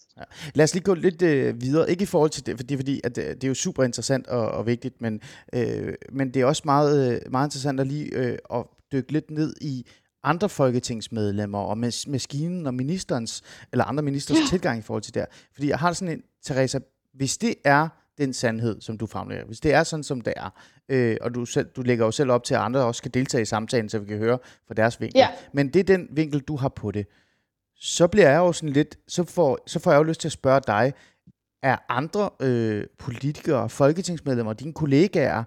[0.55, 3.17] Lad os lige gå lidt øh, videre, ikke i forhold til det, fordi, fordi at,
[3.17, 5.21] øh, det er jo super interessant og, og vigtigt, men,
[5.53, 9.31] øh, men det er også meget, øh, meget interessant at lige øh, at dykke lidt
[9.31, 9.85] ned i
[10.23, 14.43] andre folketingsmedlemmer og mas- maskinen og ministerens, eller andre ministers ja.
[14.49, 15.27] tilgang i forhold til det her.
[15.53, 16.79] Fordi jeg har sådan en, Teresa,
[17.13, 20.49] hvis det er den sandhed, som du fremlægger, hvis det er sådan, som det er,
[20.89, 23.41] øh, og du, selv, du lægger jo selv op til, at andre også skal deltage
[23.41, 25.27] i samtalen, så vi kan høre fra deres vinkel, Ja.
[25.53, 27.07] men det er den vinkel, du har på det,
[27.75, 30.31] så bliver jeg jo sådan lidt, så får, så får jeg jo lyst til at
[30.31, 30.93] spørge dig,
[31.63, 35.43] er andre øh, politikere, folketingsmedlemmer, dine kollegaer,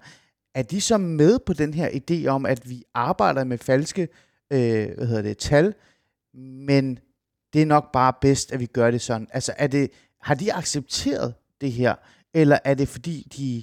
[0.54, 4.09] er de så med på den her idé om, at vi arbejder med falske
[4.52, 5.74] øh, hvad hedder det, tal,
[6.66, 6.98] men
[7.52, 9.28] det er nok bare bedst, at vi gør det sådan.
[9.33, 9.90] Altså, er det,
[10.22, 11.94] har de accepteret det her,
[12.40, 13.62] eller er det fordi de,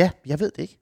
[0.00, 0.78] ja, jeg ved det ikke.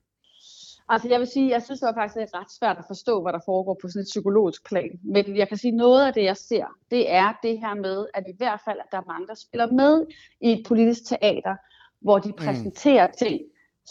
[0.89, 3.33] Altså jeg vil sige, jeg synes det var faktisk det ret svært at forstå, hvad
[3.33, 4.91] der foregår på sådan et psykologisk plan.
[5.03, 8.25] Men jeg kan sige, noget af det, jeg ser, det er det her med, at
[8.29, 10.07] i hvert fald, at der er mange, der spiller med
[10.41, 11.55] i et politisk teater,
[12.01, 13.13] hvor de præsenterer mm.
[13.19, 13.41] ting,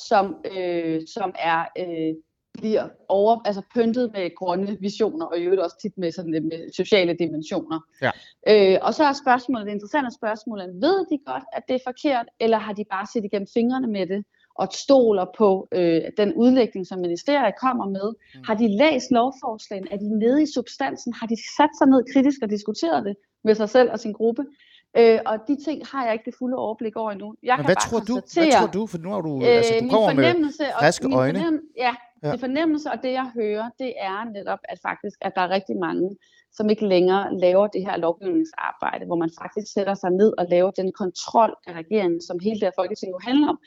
[0.07, 2.13] som, øh, som er, øh,
[2.57, 6.43] bliver over, altså pyntet med grønne visioner, og i øvrigt også tit med, sådan, lidt
[6.43, 7.79] med sociale dimensioner.
[8.01, 8.11] Ja.
[8.51, 11.79] Øh, og så er spørgsmålet, det interessante spørgsmål, er, ved de godt, at det er
[11.85, 14.25] forkert, eller har de bare set igennem fingrene med det?
[14.61, 18.07] og stoler på øh, den udlægning, som ministeriet kommer med.
[18.35, 18.43] Mm.
[18.47, 19.87] Har de læst lovforslagen?
[19.91, 21.13] Er de nede i substansen?
[21.13, 24.45] Har de sat sig ned kritisk og diskuteret det med sig selv og sin gruppe?
[24.97, 27.35] Øh, og de ting har jeg ikke det fulde overblik over endnu.
[27.43, 28.13] Jeg Men kan hvad bare tror du?
[28.13, 28.87] Hvad tror du?
[28.87, 30.33] For nu har du, øh, altså, du kommer med
[30.79, 31.39] friske øjne.
[31.77, 32.31] Ja, ja.
[32.31, 35.77] det fornemmelse og det, jeg hører, det er netop, at faktisk, at der er rigtig
[35.77, 36.09] mange,
[36.57, 40.71] som ikke længere laver det her lovgivningsarbejde, hvor man faktisk sætter sig ned og laver
[40.71, 43.59] den kontrol af regeringen, som hele det her folketing jo handler om.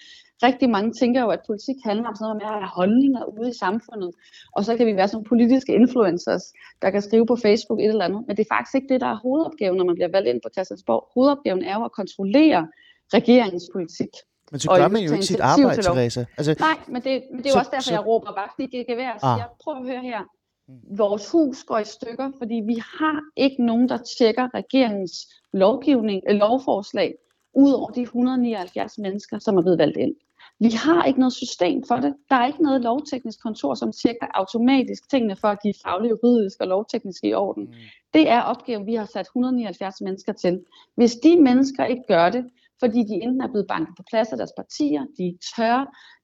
[0.43, 3.49] Rigtig mange tænker jo, at politik handler om sådan noget med at have holdninger ude
[3.51, 4.11] i samfundet,
[4.57, 6.45] og så kan vi være sådan politiske influencers,
[6.83, 9.11] der kan skrive på Facebook et eller andet, men det er faktisk ikke det, der
[9.15, 11.03] er hovedopgaven, når man bliver valgt ind på Christiansborg.
[11.15, 12.69] Hovedopgaven er jo at kontrollere
[13.15, 14.13] regeringens politik.
[14.51, 16.27] Men så gør man jo ikke sit arbejde, Therese.
[16.37, 18.61] Altså, Nej, men det, men det er jo så, også derfor, så, jeg råber vagt
[18.61, 19.51] i GGVR og siger, ah.
[19.65, 20.21] prøv at høre her,
[20.97, 26.37] vores hus går i stykker, fordi vi har ikke nogen, der tjekker regeringens lovgivning, øh,
[26.37, 27.15] lovforslag,
[27.55, 30.15] ud over de 179 mennesker, som er blevet valgt ind.
[30.61, 32.15] Vi har ikke noget system for det.
[32.31, 36.61] Der er ikke noget lovteknisk kontor, som tjekker automatisk tingene for at give faglig, juridisk
[36.61, 37.65] og lovteknisk i orden.
[37.65, 37.73] Mm.
[38.15, 40.61] Det er opgaven, vi har sat 179 mennesker til.
[40.95, 42.45] Hvis de mennesker ikke gør det,
[42.81, 45.79] fordi de enten er blevet banket på plads af deres partier, de er tør,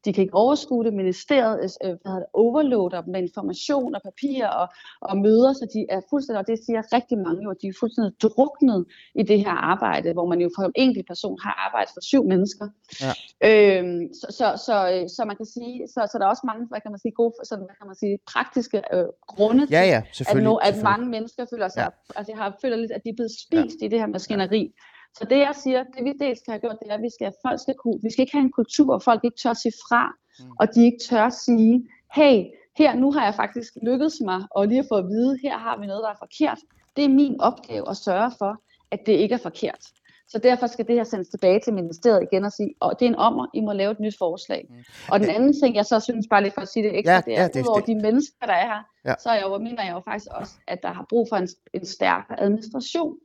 [0.04, 4.46] de kan ikke overskue det, ministeriet øh, hvad det, overloader dem med information og papir
[4.46, 4.66] og,
[5.00, 7.76] og møder, så de er fuldstændig, og det siger rigtig mange jo, at de er
[7.80, 8.80] fuldstændig druknet
[9.20, 12.22] i det her arbejde, hvor man jo for en enkelt person har arbejdet for syv
[12.32, 12.66] mennesker.
[13.04, 13.12] Ja.
[13.48, 14.76] Øhm, så, så, så,
[15.16, 17.34] så, man kan sige, så, så der er også mange, hvad kan man sige, gode,
[17.44, 21.06] sådan, hvad kan man sige, praktiske øh, grunde ja, ja, til, at, no, at mange
[21.14, 22.18] mennesker føler sig, ja.
[22.18, 23.86] altså har føler lidt, at de er blevet spist ja.
[23.86, 24.62] i det her maskineri.
[24.62, 24.93] Ja.
[25.18, 27.32] Så det jeg siger, det vi dels skal have gjort, det er, at vi skal,
[27.46, 30.12] folk skal kunne, vi skal ikke have en kultur, hvor folk ikke tør sige fra,
[30.40, 30.50] mm.
[30.60, 32.44] og de ikke tør sige, hey,
[32.76, 35.78] her nu har jeg faktisk lykkedes mig, og lige at få at vide, her har
[35.80, 36.58] vi noget, der er forkert.
[36.96, 39.84] Det er min opgave at sørge for, at det ikke er forkert.
[40.28, 43.08] Så derfor skal det her sendes tilbage til ministeriet igen og sige, og det er
[43.08, 44.66] en ommer, I må lave et nyt forslag.
[44.70, 44.76] Mm.
[45.10, 47.20] Og den anden ting, jeg så synes bare lige for at sige det ekstra, ja,
[47.20, 47.86] det er, ja, det, udover det.
[47.86, 49.14] de mennesker, der er her, ja.
[49.22, 51.48] så er jeg jo, mener jeg jo faktisk også, at der har brug for en,
[51.74, 53.16] en stærkere administration.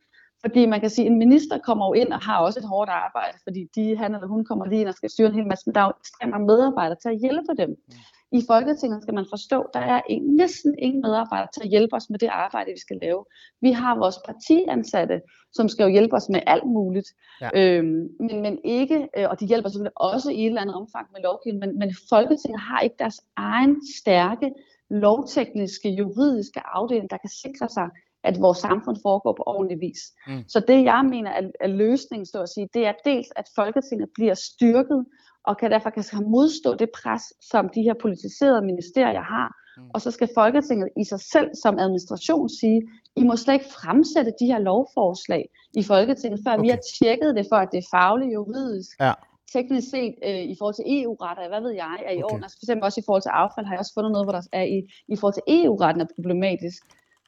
[0.41, 2.89] Fordi man kan sige, at en minister kommer jo ind og har også et hårdt
[2.89, 5.63] arbejde, fordi de, han eller hun kommer lige ind og skal styre en hel masse,
[5.65, 7.69] men der er jo ekstremt mange medarbejdere til at hjælpe dem.
[7.69, 7.95] Mm.
[8.31, 11.95] I Folketinget skal man forstå, at der er en, næsten ingen medarbejdere til at hjælpe
[11.95, 13.25] os med det arbejde, vi skal lave.
[13.61, 15.21] Vi har vores partiansatte,
[15.53, 17.07] som skal jo hjælpe os med alt muligt,
[17.41, 17.49] ja.
[17.55, 21.07] øhm, men, men ikke, øh, og de hjælper selvfølgelig også i et eller andet omfang
[21.13, 24.51] med lovgivning, men, men Folketinget har ikke deres egen stærke
[24.89, 27.89] lovtekniske, juridiske afdeling, der kan sikre sig,
[28.29, 30.01] at vores samfund foregår på ordentlig vis.
[30.27, 30.43] Mm.
[30.47, 34.09] Så det jeg mener er, er løsningen, så at sige, det er dels, at Folketinget
[34.17, 35.05] bliver styrket,
[35.47, 36.03] og kan derfor kan
[36.37, 39.49] modstå det pres, som de her politiserede ministerier har.
[39.77, 39.89] Mm.
[39.93, 42.79] Og så skal Folketinget i sig selv som administration sige,
[43.15, 46.63] I må slet ikke fremsætte de her lovforslag i Folketinget, før okay.
[46.63, 49.13] vi har tjekket det for, at det er fagligt, juridisk, ja.
[49.53, 52.23] teknisk set øh, i forhold til EU-retter, hvad ved jeg, er i okay.
[52.23, 52.43] orden.
[52.43, 54.43] Altså for eksempel også i forhold til affald har jeg også fundet noget, hvor der
[54.61, 54.79] er i,
[55.13, 56.81] i forhold til EU-retten er problematisk.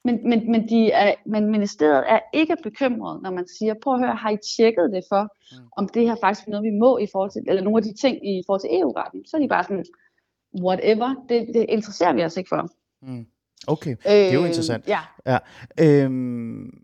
[0.05, 3.99] Men, men, men, de er, men ministeriet er ikke bekymret, når man siger, prøv at
[3.99, 5.67] høre, har I tjekket det for, mm.
[5.77, 7.93] om det her faktisk er noget, vi må i forhold til, eller nogle af de
[7.93, 9.25] ting i forhold til EU-retten.
[9.25, 9.85] Så er de bare sådan,
[10.61, 12.69] whatever, det, det interesserer vi os ikke for.
[13.01, 13.25] Mm.
[13.67, 14.87] Okay, det er jo øh, interessant.
[14.87, 14.99] Ja.
[15.25, 15.37] ja.
[15.79, 16.83] Øhm,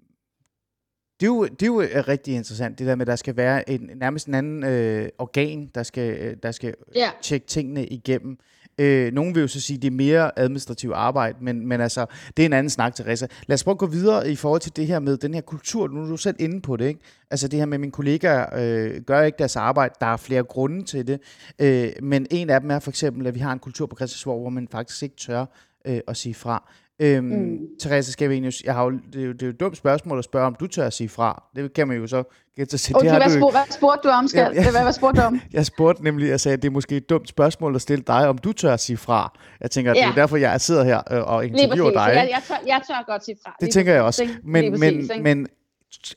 [1.19, 3.69] det er, jo, det er jo rigtig interessant, det der med, at der skal være
[3.69, 7.11] en, nærmest en anden øh, organ, der skal, øh, der skal yeah.
[7.21, 8.37] tjekke tingene igennem.
[8.77, 12.05] Øh, nogen vil jo så sige, at det er mere administrativt arbejde, men, men altså,
[12.37, 13.27] det er en anden snak, Teresa.
[13.47, 15.87] Lad os prøve at gå videre i forhold til det her med den her kultur.
[15.87, 16.99] Nu er du selv inde på det, ikke?
[17.31, 19.93] Altså det her med, at mine kollegaer øh, gør ikke deres arbejde.
[19.99, 21.19] Der er flere grunde til det.
[21.59, 24.41] Øh, men en af dem er for eksempel, at vi har en kultur på Christiansborg,
[24.41, 25.45] hvor man faktisk ikke tør
[25.85, 26.71] øh, at sige fra.
[26.99, 27.57] Øhm, mm.
[27.79, 30.23] Therese Skavenius, jeg har jo, det, er jo, det er jo et dumt spørgsmål at
[30.23, 31.43] spørge, om du tør at sige fra.
[31.55, 32.23] Det kan man jo så
[32.55, 33.17] gætte sig okay, det.
[33.17, 34.51] Hvad, spurgte, hvad spurgte du om, skal?
[34.55, 34.71] Ja, ja.
[34.71, 35.41] Hvad, hvad spurgte du om?
[35.53, 38.27] jeg spurgte nemlig, jeg sagde, at det er måske et dumt spørgsmål at stille dig,
[38.27, 39.39] om du tør at sige fra.
[39.61, 40.01] Jeg tænker, ja.
[40.01, 42.11] det er derfor, jeg sidder her øh, og interviewer dig.
[42.13, 43.55] Jeg, jeg, tør, jeg tør godt sige fra.
[43.61, 44.29] Det tænker jeg også.
[44.43, 45.47] Men, men, men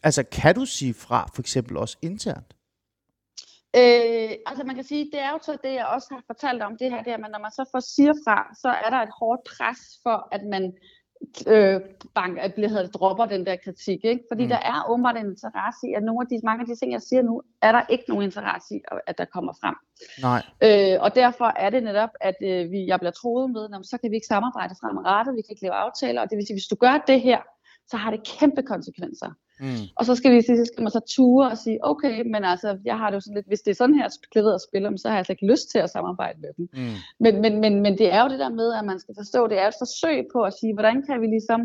[0.03, 2.55] altså, kan du sige fra, for eksempel også internt?
[3.77, 6.77] Øh, altså man kan sige, det er jo så det, jeg også har fortalt om
[6.77, 9.15] det her, det er, at når man så får siger fra, så er der et
[9.21, 10.73] hårdt pres for, at man
[11.47, 11.81] øh,
[12.15, 14.05] bank, at bliver, hedder, dropper den der kritik.
[14.05, 14.25] Ikke?
[14.31, 14.49] Fordi mm.
[14.49, 17.03] der er åbenbart en interesse i, at nogle af de, mange af de ting, jeg
[17.03, 19.77] siger nu, er der ikke nogen interesse i, at der kommer frem.
[20.29, 20.43] Nej.
[20.67, 23.99] Øh, og derfor er det netop, at øh, vi, jeg bliver troet med, at så
[23.99, 26.73] kan vi ikke samarbejde fremadrettet, vi kan ikke lave aftaler, og det vil sige, hvis
[26.73, 27.41] du gør det her,
[27.91, 29.31] så har det kæmpe konsekvenser.
[29.61, 29.87] Mm.
[29.97, 32.99] Og så skal, vi, så skal man så ture og sige, okay, men altså, jeg
[32.99, 35.27] har det jo sådan lidt, hvis det er sådan her klaveret spiller, så har jeg
[35.27, 36.69] slet ikke lyst til at samarbejde med dem.
[36.73, 36.95] Mm.
[37.21, 39.59] Men, men, men, men det er jo det der med, at man skal forstå, det
[39.59, 41.61] er et forsøg på at sige, hvordan kan vi ligesom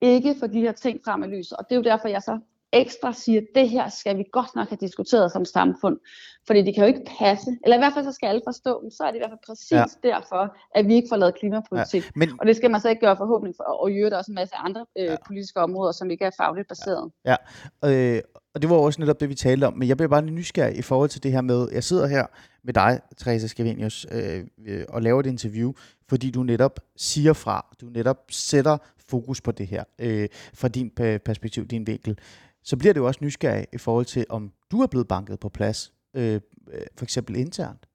[0.00, 1.52] ikke få de her ting frem i lyset.
[1.58, 2.38] Og det er jo derfor, jeg så
[2.74, 5.98] ekstra siger, at det her skal vi godt nok have diskuteret som samfund.
[6.46, 8.90] Fordi det kan jo ikke passe, eller i hvert fald så skal alle forstå dem,
[8.90, 9.84] så er det i hvert fald præcis ja.
[10.02, 12.04] derfor, at vi ikke får lavet klimapolitik.
[12.04, 14.30] Ja, men, og det skal man så ikke gøre forhåbentlig for, og i øvrigt også
[14.30, 15.16] en masse andre øh, ja.
[15.26, 17.10] politiske områder, som ikke er fagligt baseret.
[17.24, 17.36] Ja,
[17.82, 18.16] ja.
[18.16, 18.22] Øh,
[18.54, 20.82] og det var også netop det, vi talte om, men jeg bliver bare nysgerrig i
[20.82, 22.26] forhold til det her med, jeg sidder her
[22.64, 25.72] med dig, Teresa Scavenius, øh, øh, og laver et interview,
[26.08, 30.90] fordi du netop siger fra, du netop sætter fokus på det her, øh, fra din
[31.24, 32.18] perspektiv, din vinkel.
[32.64, 35.48] Så bliver det jo også nysgerrig i forhold til, om du er blevet banket på
[35.48, 36.40] plads, øh, øh
[36.96, 37.86] for eksempel internt.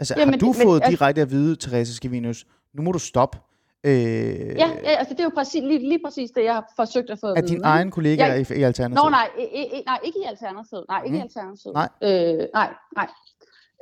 [0.00, 2.98] Altså, Jamen, har du men, fået men, direkte at vide, Teresa Scavenius, nu må du
[2.98, 3.38] stoppe,
[3.86, 7.10] Øh, ja, ja, altså det er jo præcis, lige, lige præcis det, jeg har forsøgt
[7.10, 9.04] at få at din egen kollega ja, i, i Alternativet?
[9.04, 10.84] Nå, nej, i, i, nej, ikke i Alternativet.
[10.88, 11.18] Nej, ikke mm.
[11.18, 11.74] i Alternativet.
[11.74, 11.88] Nej.
[12.02, 13.08] Øh, nej, nej.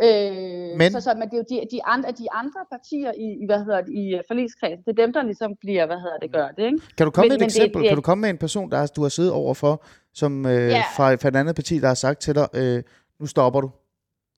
[0.06, 3.46] Øh, men, så, så, men det er jo de, de, andre, de andre partier i,
[3.46, 6.48] hvad hedder det, i forligskredsen, det er dem, der ligesom bliver, hvad hedder det, gør
[6.48, 6.80] det, ikke?
[6.96, 7.82] Kan du komme men, med et eksempel?
[7.82, 9.84] Det, kan du komme med en person, der du har siddet overfor,
[10.14, 10.84] som øh, ja.
[10.96, 12.82] fra, fra et andet parti, der har sagt til dig, øh,
[13.20, 13.70] nu stopper du?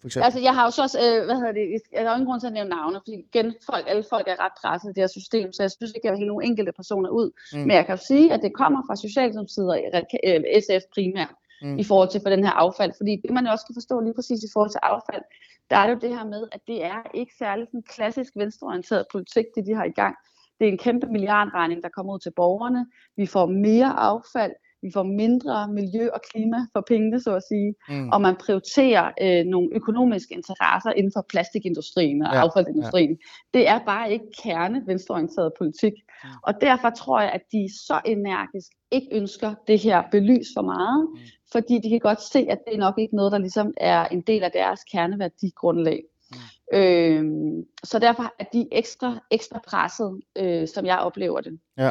[0.05, 0.25] for eksempel?
[0.25, 2.51] Altså, jeg har jo så også, øh, hvad hedder det, er jo ingen grund til
[2.53, 5.47] at nævne navne, fordi igen, folk, alle folk er ret presset i det her system,
[5.53, 7.29] så jeg synes ikke, jeg vil hænge nogle enkelte personer ud.
[7.53, 7.59] Mm.
[7.67, 9.77] Men jeg kan jo sige, at det kommer fra Socialdemokratiet og
[10.65, 11.79] SF primært, mm.
[11.83, 14.41] i forhold til for den her affald, fordi det man også kan forstå lige præcis
[14.49, 15.25] i forhold til affald,
[15.71, 19.05] der er det jo det her med, at det er ikke særlig sådan klassisk venstreorienteret
[19.13, 20.17] politik, det de har i gang.
[20.61, 22.87] Det er en kæmpe milliardregning, der kommer ud til borgerne.
[23.17, 24.53] Vi får mere affald
[24.85, 28.09] vi får mindre miljø og klima for pengene, så at sige, mm.
[28.09, 33.11] og man prioriterer øh, nogle økonomiske interesser inden for plastikindustrien og ja, affaldsindustrien.
[33.11, 33.59] Ja.
[33.59, 35.93] Det er bare ikke kerne venstreorienteret politik.
[36.25, 36.29] Mm.
[36.43, 41.09] Og derfor tror jeg, at de så energisk ikke ønsker det her belys for meget,
[41.11, 41.19] mm.
[41.57, 44.21] Fordi de kan godt se, at det er nok ikke noget, der ligesom er en
[44.21, 46.03] del af deres kerneværdigrundlag.
[46.31, 46.79] Mm.
[46.79, 47.25] Øh,
[47.85, 51.59] så derfor er de ekstra, ekstra presset, øh, som jeg oplever det.
[51.79, 51.91] Ja.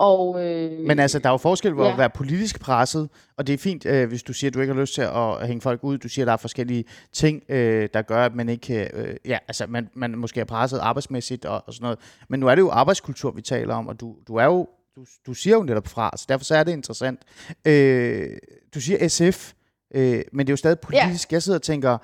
[0.00, 1.92] Og, øh, Men altså, der er jo forskel på ja.
[1.92, 4.74] at være politisk presset, og det er fint, øh, hvis du siger, at du ikke
[4.74, 5.98] har lyst til at hænge folk ud.
[5.98, 8.90] Du siger, at der er forskellige ting, øh, der gør, at man ikke...
[8.94, 11.98] Øh, ja, altså, man, man måske er presset arbejdsmæssigt og, og sådan noget.
[12.28, 14.68] Men nu er det jo arbejdskultur, vi taler om, og du, du er jo...
[14.98, 17.20] Du, du siger jo netop fra, så derfor så er det interessant.
[17.64, 18.36] Øh,
[18.74, 19.52] du siger SF,
[19.94, 21.32] øh, men det er jo stadig politisk.
[21.32, 21.34] Ja.
[21.34, 21.98] Jeg sidder og tænker,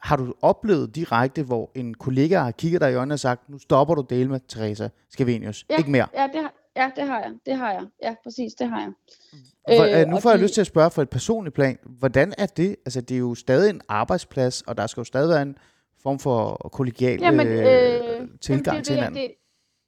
[0.00, 3.58] har du oplevet direkte, hvor en kollega har kigget dig i øjnene og sagt, nu
[3.58, 6.06] stopper du dele med Teresa Skavenius, ja, ikke mere?
[6.14, 7.32] Ja, det har, ja, det har jeg.
[7.46, 7.82] Det har jeg.
[8.02, 8.92] Ja, præcis, det har jeg.
[9.78, 10.42] For, øh, nu får jeg de...
[10.42, 11.78] lyst til at spørge for et personligt plan.
[11.86, 12.76] Hvordan er det?
[12.86, 15.56] Altså, det er jo stadig en arbejdsplads, og der skal jo stadig være en
[16.02, 19.22] form for kollegial Jamen, øh, øh, tilgang det, til hinanden.
[19.22, 19.30] Det,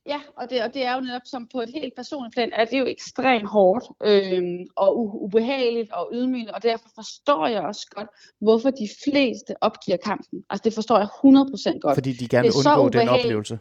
[0.08, 2.70] ja, og det, og det er jo netop som på et helt personligt plan, at
[2.70, 4.42] det er jo ekstremt hårdt øh,
[4.76, 8.08] og ubehageligt og ydmygende, og derfor forstår jeg også godt,
[8.40, 10.44] hvorfor de fleste opgiver kampen.
[10.50, 11.08] Altså det forstår jeg
[11.74, 11.96] 100% godt.
[11.96, 13.58] Fordi de gerne vil undgå den oplevelse.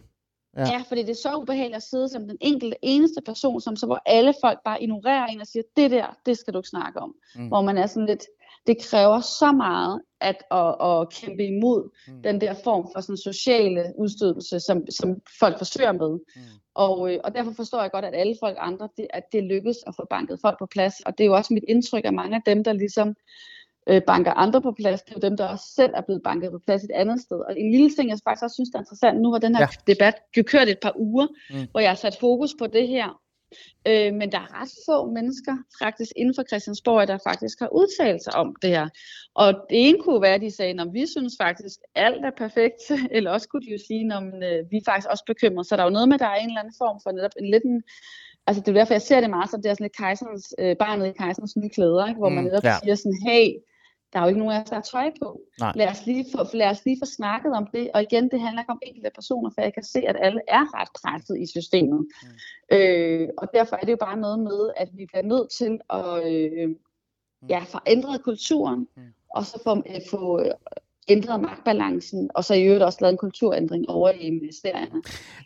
[0.57, 0.61] Ja.
[0.61, 3.85] ja, fordi det er så ubehageligt at sidde som den enkelte eneste person, som så
[3.85, 6.99] hvor alle folk bare ignorerer en og siger, det der, det skal du ikke snakke
[6.99, 7.15] om.
[7.35, 7.47] Mm.
[7.47, 8.25] Hvor man er sådan lidt,
[8.67, 12.21] det kræver så meget at, at, at kæmpe imod mm.
[12.21, 16.19] den der form for sådan sociale udstødelse, som, som folk forsøger med.
[16.35, 16.41] Mm.
[16.75, 19.77] Og, øh, og derfor forstår jeg godt, at alle folk andre, det, at det lykkes
[19.87, 20.99] at få banket folk på plads.
[21.05, 23.15] Og det er jo også mit indtryk, at mange af dem, der ligesom
[23.89, 25.01] øh, banker andre på plads.
[25.01, 27.37] Det er jo dem, der også selv er blevet banket på plads et andet sted.
[27.37, 29.67] Og en lille ting, jeg faktisk også synes, der er interessant, nu har den her
[29.87, 29.93] ja.
[29.93, 31.67] debat jo kørt et par uger, mm.
[31.71, 33.21] hvor jeg har sat fokus på det her.
[33.87, 38.23] Øh, men der er ret få mennesker faktisk inden for Christiansborg, der faktisk har udtalt
[38.23, 38.89] sig om det her.
[39.35, 42.81] Og det ene kunne være, at de sagde, at vi synes faktisk, alt er perfekt,
[43.15, 45.67] eller også kunne de jo sige, at øh, vi er faktisk også bekymrede.
[45.67, 47.35] Så der er jo noget med, at der er en eller anden form for netop
[47.39, 47.83] en lidt en,
[48.47, 50.75] altså det er derfor, jeg ser det meget som, det er sådan lidt kejserens, øh,
[50.83, 52.19] barnet i kejserens nye klæder, ikke?
[52.19, 52.75] hvor mm, man netop ja.
[52.83, 53.47] siger sådan, hey,
[54.15, 55.41] der er jo ikke nogen af os, der har tøj på.
[55.75, 57.91] Lad os, lige få, lad os lige få snakket om det.
[57.93, 60.79] Og igen, det handler ikke om enkelte personer, for jeg kan se, at alle er
[60.79, 62.07] ret presset i systemet.
[62.23, 62.77] Mm.
[62.77, 66.31] Øh, og derfor er det jo bare noget med, at vi bliver nødt til at
[66.31, 66.75] øh,
[67.49, 69.03] ja, forændre kulturen, mm.
[69.35, 70.43] og så få, øh, få
[71.07, 75.01] ændret magtbalancen, og så i øvrigt også lavet en kulturændring over i ministerierne.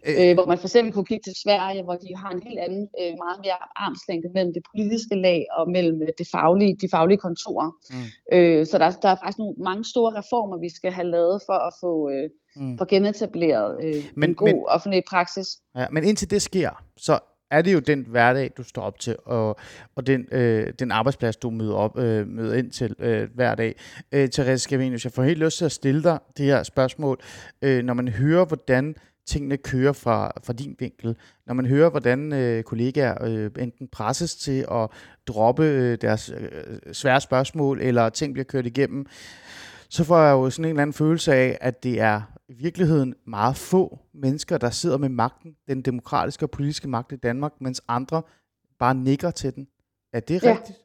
[0.07, 2.59] Øh, øh, hvor man for eksempel kunne kigge til Sverige, hvor de har en helt
[2.59, 6.89] anden, øh, meget mere armslængde mellem det politiske lag og mellem øh, det faglige, de
[6.91, 7.71] faglige kontorer.
[7.89, 8.37] Mm.
[8.37, 11.53] Øh, så der, der er faktisk nogle, mange store reformer, vi skal have lavet for
[11.67, 12.77] at få, øh, mm.
[12.77, 15.47] få genetableret øh, men, en god men, offentlig praksis.
[15.75, 17.19] Ja, men indtil det sker, så
[17.51, 19.59] er det jo den hverdag, du står op til, og,
[19.95, 23.75] og den, øh, den arbejdsplads, du møder, op, øh, møder ind til øh, hver dag.
[24.11, 27.19] Øh, Therese Scavenius, jeg får helt lyst til at stille dig det her spørgsmål,
[27.61, 31.15] øh, når man hører, hvordan tingene kører fra, fra din vinkel,
[31.47, 34.89] når man hører, hvordan øh, kollegaer øh, enten presses til at
[35.27, 39.05] droppe øh, deres øh, svære spørgsmål, eller ting bliver kørt igennem,
[39.89, 43.15] så får jeg jo sådan en eller anden følelse af, at det er i virkeligheden
[43.25, 47.81] meget få mennesker, der sidder med magten, den demokratiske og politiske magt i Danmark, mens
[47.87, 48.21] andre
[48.79, 49.67] bare nikker til den.
[50.13, 50.51] Er det ja.
[50.51, 50.77] rigtigt?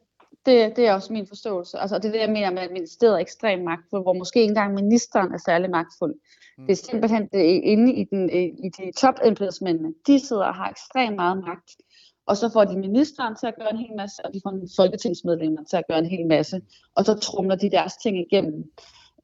[0.45, 1.77] Det, det er også min forståelse.
[1.77, 4.51] Altså, det er det, jeg mener med, at ministeriet er ekstremt magtfuld, hvor måske ikke
[4.51, 6.13] engang ministeren er særlig magtfuld.
[6.57, 6.65] Mm.
[6.65, 8.29] Det er simpelthen det, inde i, den,
[8.65, 9.93] i de topembedsmændene.
[10.07, 11.75] De sidder og har ekstremt meget magt.
[12.27, 15.63] og så får de ministeren til at gøre en hel masse, og de får folketingsmedlemmer
[15.63, 16.61] til at gøre en hel masse,
[16.95, 18.63] og så trumler de deres ting igennem.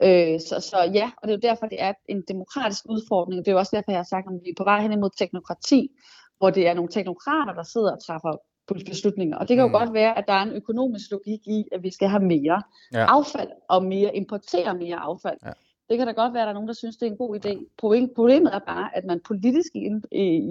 [0.04, 3.46] Øh, så, så ja, og det er jo derfor, det er en demokratisk udfordring.
[3.46, 5.10] Det er jo også derfor, jeg har sagt, at vi er på vej hen imod
[5.18, 5.90] teknokrati,
[6.38, 8.36] hvor det er nogle teknokrater, der sidder og træffer
[8.68, 9.38] beslutninger.
[9.38, 9.74] Og det kan jo mm.
[9.74, 12.62] godt være, at der er en økonomisk logik i, at vi skal have mere
[12.94, 13.06] ja.
[13.06, 15.38] affald, og mere importere mere affald.
[15.46, 15.52] Ja.
[15.90, 17.46] Det kan da godt være, at der er nogen, der synes, det er en god
[17.46, 17.76] idé.
[18.16, 19.72] Problemet er bare, at man politisk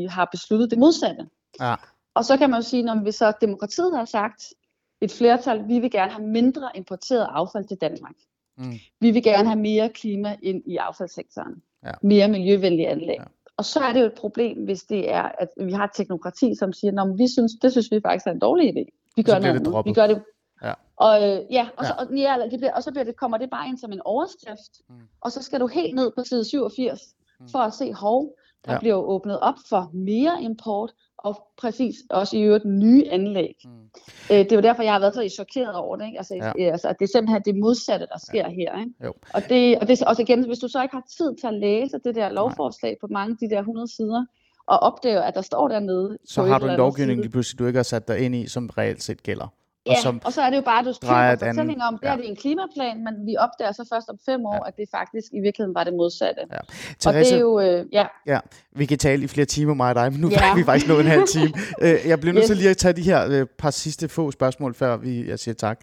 [0.09, 1.27] har besluttet det modsatte.
[1.61, 1.75] Ja.
[2.15, 4.45] Og så kan man jo sige, når vi så demokratiet har sagt,
[5.01, 8.15] et flertal, vi vil gerne have mindre importeret affald til Danmark.
[8.59, 8.73] Mm.
[9.01, 11.63] Vi vil gerne have mere klima ind i affaldssektoren.
[11.85, 11.93] Ja.
[12.03, 13.17] Mere miljøvenlige anlæg.
[13.19, 13.25] Ja.
[13.57, 16.55] Og så er det jo et problem, hvis det er, at vi har et teknokrati,
[16.59, 19.13] som siger, at vi synes, det synes vi faktisk er en dårlig idé.
[19.17, 19.85] Vi gør noget andet.
[19.85, 20.23] Vi gør det.
[20.65, 20.73] Ja.
[20.97, 23.51] Og, øh, ja, og, så, og, ja, det bliver, og så bliver det, kommer det
[23.51, 24.73] bare ind som en overskrift.
[24.89, 24.95] Mm.
[25.21, 27.01] Og så skal du helt ned på side 87
[27.41, 27.49] mm.
[27.49, 28.79] for at se, hov, der ja.
[28.79, 33.55] bliver jo åbnet op for mere import, og præcis også i øvrigt nye anlæg.
[33.65, 33.71] Mm.
[34.31, 36.07] Øh, det er jo derfor, jeg har været så chokeret over det.
[36.07, 36.19] Ikke?
[36.19, 36.53] Altså, ja.
[36.59, 38.55] øh, altså, det er simpelthen det modsatte, der sker ja.
[38.55, 38.81] her.
[38.81, 38.93] Ikke?
[39.05, 39.13] Jo.
[39.35, 41.99] Og, det, og det også igen, hvis du så ikke har tid til at læse
[42.05, 42.99] det der lovforslag Nej.
[43.01, 44.25] på mange af de der 100 sider,
[44.67, 46.19] og opdage, at der står dernede...
[46.25, 48.71] Så har du en lovgivning, lige pludselig du ikke har sat dig ind i, som
[48.79, 49.49] reelt set gælder.
[49.87, 52.07] Ja, og, som og så er det jo bare, at du skriver fortællinger om, det
[52.07, 52.13] ja.
[52.13, 54.69] er det en klimaplan, men vi opdager så først om fem år, ja.
[54.69, 56.41] at det faktisk i virkeligheden var det modsatte.
[56.53, 56.59] Ja.
[57.01, 58.07] Therese, og det er jo, øh, ja.
[58.27, 58.41] ja.
[58.73, 60.55] Vi kan tale i flere timer, mig og dig, men nu ja.
[60.55, 61.53] vi faktisk nået en halv time.
[61.83, 62.47] Øh, jeg bliver nødt yes.
[62.47, 65.55] til lige at tage de her øh, par sidste få spørgsmål, før vi, jeg siger
[65.55, 65.81] tak.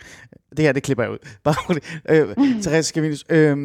[0.58, 1.18] Det her, det klipper jeg ud.
[1.44, 1.80] Bare
[2.10, 3.58] øh, Therese Scavenius, øh,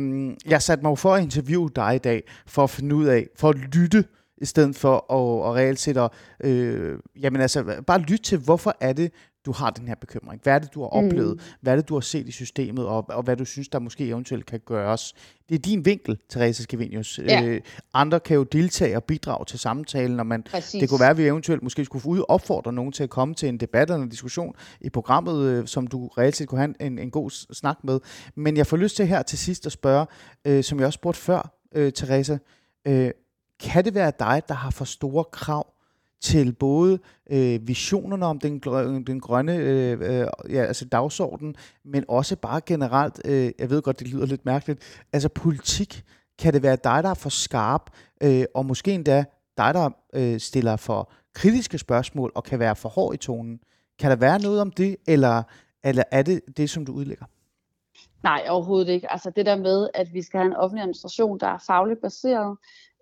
[0.47, 3.49] jeg satte mig for at interviewe dig i dag, for at finde ud af, for
[3.49, 4.05] at lytte,
[4.43, 6.09] i stedet for at, at reelt set,
[6.45, 9.13] øh, jamen altså, bare lytte til, hvorfor er det,
[9.47, 10.41] du har den her bekymring?
[10.43, 11.33] Hvad er det, du har oplevet?
[11.33, 11.41] Mm.
[11.61, 14.07] Hvad er det, du har set i systemet, og, og hvad du synes, der måske
[14.07, 15.15] eventuelt kan gøres?
[15.49, 17.19] Det er din vinkel, Therese Skavinius.
[17.19, 17.45] Ja.
[17.45, 17.61] Øh,
[17.95, 21.27] andre kan jo deltage og bidrage til samtalen, og man, det kunne være, at vi
[21.27, 24.03] eventuelt måske skulle få ud og opfordre nogen til at komme til en debat eller
[24.03, 27.85] en diskussion i programmet, øh, som du reelt set kunne have en, en god snak
[27.85, 28.01] med.
[28.35, 30.07] Men jeg får lyst til her til sidst at spørge,
[30.45, 32.41] øh, som jeg også spurgte før, øh, Therese,
[32.87, 33.11] øh,
[33.61, 35.73] kan det være dig, der har for store krav
[36.23, 36.99] til både
[37.31, 38.59] øh, visionerne om den,
[39.07, 41.55] den grønne øh, øh, ja, altså dagsorden,
[41.85, 46.05] men også bare generelt, øh, jeg ved godt, det lyder lidt mærkeligt, altså politik,
[46.39, 47.91] kan det være dig, der er for skarp,
[48.23, 49.25] øh, og måske endda
[49.59, 53.61] dig, der øh, stiller for kritiske spørgsmål og kan være for hård i tonen.
[53.99, 55.43] Kan der være noget om det, eller,
[55.85, 57.25] eller er det det, som du udlægger?
[58.23, 59.13] Nej, overhovedet ikke.
[59.13, 62.57] Altså det der med, at vi skal have en offentlig administration, der er fagligt baseret,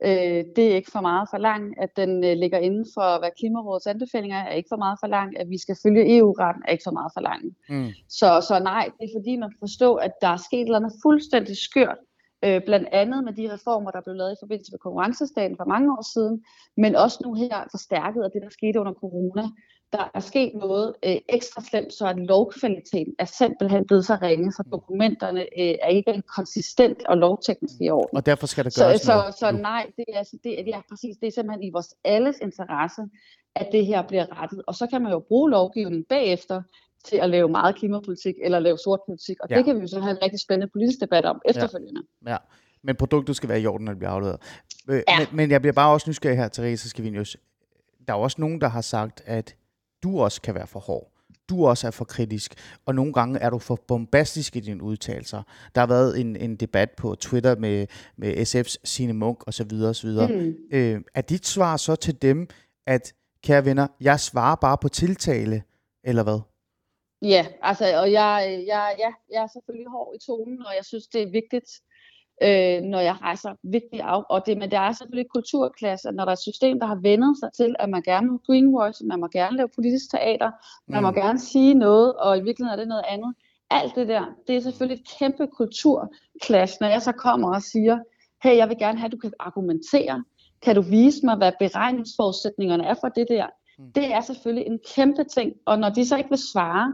[0.04, 1.78] øh, det er ikke for meget for langt.
[1.78, 5.06] At den øh, ligger inden for, hvad Klimarådets anbefalinger er, er ikke for meget for
[5.06, 5.38] langt.
[5.38, 7.54] At vi skal følge EU-retten er ikke for meget for langt.
[7.68, 7.90] Mm.
[8.08, 11.98] Så, så nej, det er fordi, man forstår, at der er sket noget fuldstændig skørt.
[12.44, 15.92] Øh, blandt andet med de reformer, der blev lavet i forbindelse med konkurrencestaten for mange
[15.96, 16.44] år siden,
[16.76, 19.44] men også nu her forstærket af det, der skete under corona,
[19.92, 24.52] der er sket noget øh, ekstra slemt, så at lovkvaliteten er simpelthen blevet så ringe,
[24.52, 28.16] så dokumenterne øh, er ikke konsistent og lovteknisk i orden.
[28.16, 29.34] Og derfor skal der gøres så, noget.
[29.34, 33.02] Så, så nej, det er, det, ja, præcis, det er simpelthen i vores alles interesse,
[33.54, 34.62] at det her bliver rettet.
[34.66, 36.62] Og så kan man jo bruge lovgivningen bagefter
[37.04, 39.56] til at lave meget klimapolitik eller lave sort politik, og ja.
[39.56, 42.02] det kan vi jo så have en rigtig spændende politisk debat om efterfølgende.
[42.26, 42.30] Ja.
[42.30, 42.36] ja.
[42.82, 44.40] Men produktet skal være i orden, når det bliver afleveret.
[44.88, 45.18] Øh, ja.
[45.18, 47.36] Men, men jeg bliver bare også nysgerrig her, Therese Skavinius.
[48.08, 49.56] Der er også nogen, der har sagt, at
[50.02, 51.12] du også kan være for hård.
[51.48, 52.54] Du også er for kritisk,
[52.86, 55.42] og nogle gange er du for bombastisk i dine udtalelser.
[55.74, 57.86] Der har været en, en debat på Twitter med,
[58.16, 59.72] med SF's Sine Munk osv.
[59.72, 60.08] osv.
[60.08, 60.54] Mm.
[60.72, 62.48] Øh, er dit svar så til dem,
[62.86, 65.62] at kære venner, jeg svarer bare på tiltale,
[66.04, 66.40] eller hvad?
[67.22, 71.06] Ja, altså, og jeg, jeg, ja, jeg er selvfølgelig hård i tonen, og jeg synes,
[71.08, 71.70] det er vigtigt,
[72.42, 74.22] øh, når jeg rejser vigtigt af.
[74.28, 77.36] Og det, men der er selvfølgelig kulturklasse, når der er et system, der har vendet
[77.38, 80.50] sig til, at man gerne må greenwash, man må gerne lave politisk teater,
[80.86, 81.06] man mm.
[81.06, 83.34] må gerne sige noget, og i virkeligheden er det noget andet.
[83.70, 87.98] Alt det der, det er selvfølgelig et kæmpe kulturklasse, når jeg så kommer og siger,
[88.42, 90.24] hey, jeg vil gerne have, at du kan argumentere.
[90.62, 93.46] Kan du vise mig, hvad beregningsforudsætningerne er for det der?
[93.78, 93.92] Mm.
[93.92, 96.92] Det er selvfølgelig en kæmpe ting, og når de så ikke vil svare,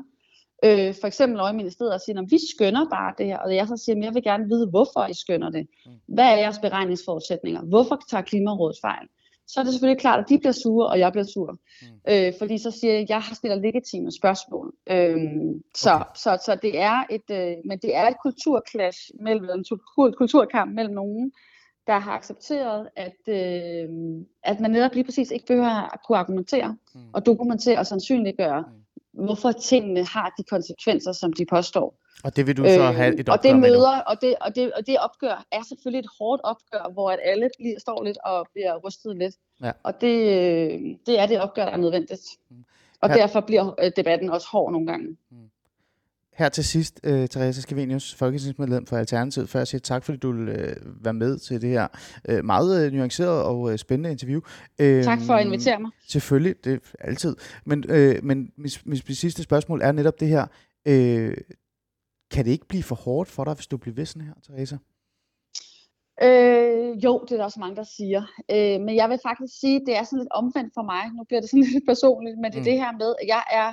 [0.65, 3.55] øh, for eksempel over i ministeriet og siger, at vi skønner bare det her, og
[3.55, 5.67] jeg så siger, at jeg vil gerne vide, hvorfor I skønner det.
[5.87, 5.93] Mm.
[6.07, 7.63] Hvad er jeres beregningsforudsætninger?
[7.63, 9.09] Hvorfor tager Klimarådet fejl?
[9.49, 11.59] Så er det selvfølgelig klart, at de bliver sure, og jeg bliver sur.
[11.83, 11.89] Mm.
[12.09, 14.75] Øh, fordi så siger jeg, at jeg har stillet legitime spørgsmål.
[14.91, 15.17] Øh,
[15.75, 16.05] så, okay.
[16.15, 19.65] så, så det er et, øh, men det er et kulturklash mellem en
[20.13, 21.33] kulturkamp mellem nogen,
[21.87, 23.89] der har accepteret, at, øh,
[24.43, 27.01] at man netop lige præcis ikke behøver at kunne argumentere mm.
[27.13, 28.86] og dokumentere og sandsynliggøre, mm
[29.25, 31.99] hvorfor tingene har de konsekvenser, som de påstår.
[32.25, 34.55] Og det vil du så øh, have et opgør og det møder, og det, og,
[34.57, 38.19] det, og det opgør er selvfølgelig et hårdt opgør, hvor at alle bliver, står lidt
[38.25, 39.35] og bliver rystet lidt.
[39.63, 39.73] Ja.
[39.83, 40.19] Og det,
[41.07, 42.23] det er det opgør, der er nødvendigt.
[42.51, 42.57] Mm.
[43.01, 43.15] Og Ja.
[43.15, 45.17] derfor bliver øh, debatten også hård nogle gange.
[46.37, 50.33] Her til sidst, uh, Therese Skavenius, folketingsmedlem for Alternativet, før jeg siger tak, fordi du
[50.33, 51.87] vil uh, være med til det her
[52.29, 54.41] uh, meget uh, nuancerede og uh, spændende interview.
[54.79, 55.91] Tak for at invitere mig.
[56.09, 56.79] Selvfølgelig, det er
[57.09, 57.37] altid.
[57.65, 60.47] Men, øh, men mit, mit, mit sidste spørgsmål er netop det her.
[60.87, 61.37] Øh,
[62.31, 64.79] kan det ikke blive for hårdt for dig, hvis du bliver ved sådan her, Therese?
[66.23, 68.23] Øh, jo, det er der også mange, der siger.
[68.51, 71.03] Øh, men jeg vil faktisk sige, det er sådan lidt omvendt for mig.
[71.17, 72.65] Nu bliver det sådan lidt personligt, men det er Mm.
[72.71, 73.69] det her med, at jeg er,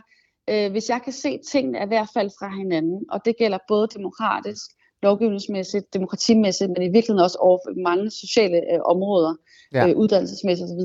[0.49, 3.57] øh, hvis jeg kan se, tingene er ved at falde fra hinanden, og det gælder
[3.67, 4.65] både demokratisk,
[5.03, 9.33] lovgivningsmæssigt, demokratimæssigt, men i virkeligheden også over mange sociale øh, områder,
[9.73, 9.87] Ja.
[9.87, 10.83] øh, uddannelsesmæssigt osv.,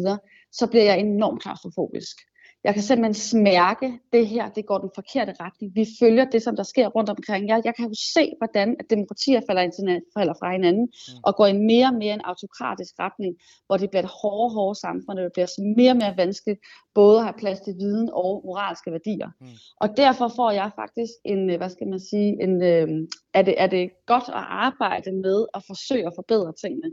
[0.52, 2.16] så bliver jeg enormt klaustrofobisk.
[2.64, 5.74] Jeg kan simpelthen smærke det her, det går den forkerte retning.
[5.74, 7.48] Vi følger det, som der sker rundt omkring.
[7.48, 11.20] Jeg, jeg kan jo se, hvordan at demokratier falder, ind, falder fra hinanden mm.
[11.22, 13.36] og går i mere og mere en autokratisk retning,
[13.66, 16.60] hvor det bliver et hårdere, hårdere samfund, og det bliver mere og mere vanskeligt
[16.94, 19.30] både at have plads til viden og moralske værdier.
[19.40, 19.46] Mm.
[19.80, 22.88] Og derfor får jeg faktisk en, øh, hvad skal man sige, en, øh,
[23.34, 26.90] er, det, er det godt at arbejde med at forsøge at forbedre tingene.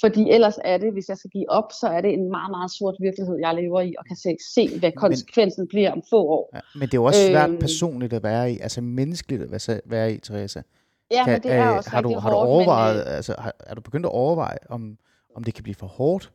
[0.00, 2.70] Fordi ellers er det, hvis jeg skal give op, så er det en meget, meget
[2.70, 6.20] sort virkelighed, jeg lever i, og kan se, se hvad konsekvensen men, bliver om få
[6.26, 6.50] år.
[6.54, 7.58] Ja, men det er jo også svært Øhm.
[7.58, 10.62] personligt at være i, altså menneskeligt at være, i, Therese.
[11.10, 13.74] Ja, men det er øh, også har du, har du overvejet, Men, altså, har, er
[13.74, 14.98] du begyndt at overveje, om,
[15.36, 16.32] om det kan blive for hårdt?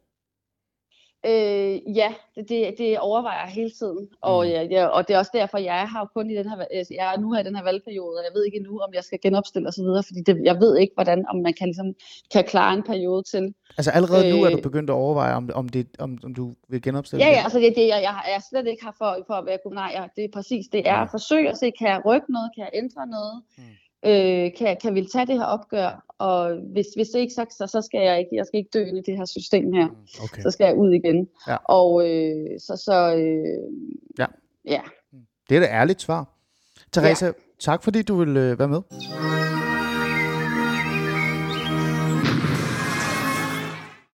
[1.26, 4.10] Øh, ja, det, det, overvejer jeg hele tiden.
[4.22, 4.50] Og, Mm.
[4.52, 6.86] ja, ja, og det er også derfor, jeg har jo kun i den her, øh,
[6.92, 9.04] jeg er nu her i den her valgperiode, og jeg ved ikke endnu, om jeg
[9.04, 11.94] skal genopstille osv., fordi det, jeg ved ikke, hvordan, om man kan, ligesom,
[12.34, 13.54] kan klare en periode til.
[13.78, 14.64] Altså allerede øh, nu er du Øh.
[14.64, 17.74] begyndt at overveje, om, om, det, om, om du vil genopstille Ja, ja, altså det,
[17.76, 20.68] det jeg, jeg, jeg slet ikke har for, for at være jeg, det er præcis,
[20.68, 23.64] det er at forsøge at se, kan jeg rykke noget, kan jeg ændre noget, Mm.
[24.06, 27.68] Øh, kan, kan vi tage det her opgør, og hvis, hvis det ikke, så, så,
[27.68, 29.88] så skal jeg ikke, jeg skal ikke dø i det her system her,
[30.24, 30.42] Okay.
[30.42, 31.28] så skal jeg ud igen.
[31.48, 31.56] Ja.
[31.66, 33.74] Og øh, så, så øh,
[34.20, 34.26] Ja.
[34.66, 34.82] ja,
[35.50, 36.28] Det er da ærligt svar.
[36.94, 37.32] Therese, ja.
[37.60, 38.82] tak fordi du vil øh, være med.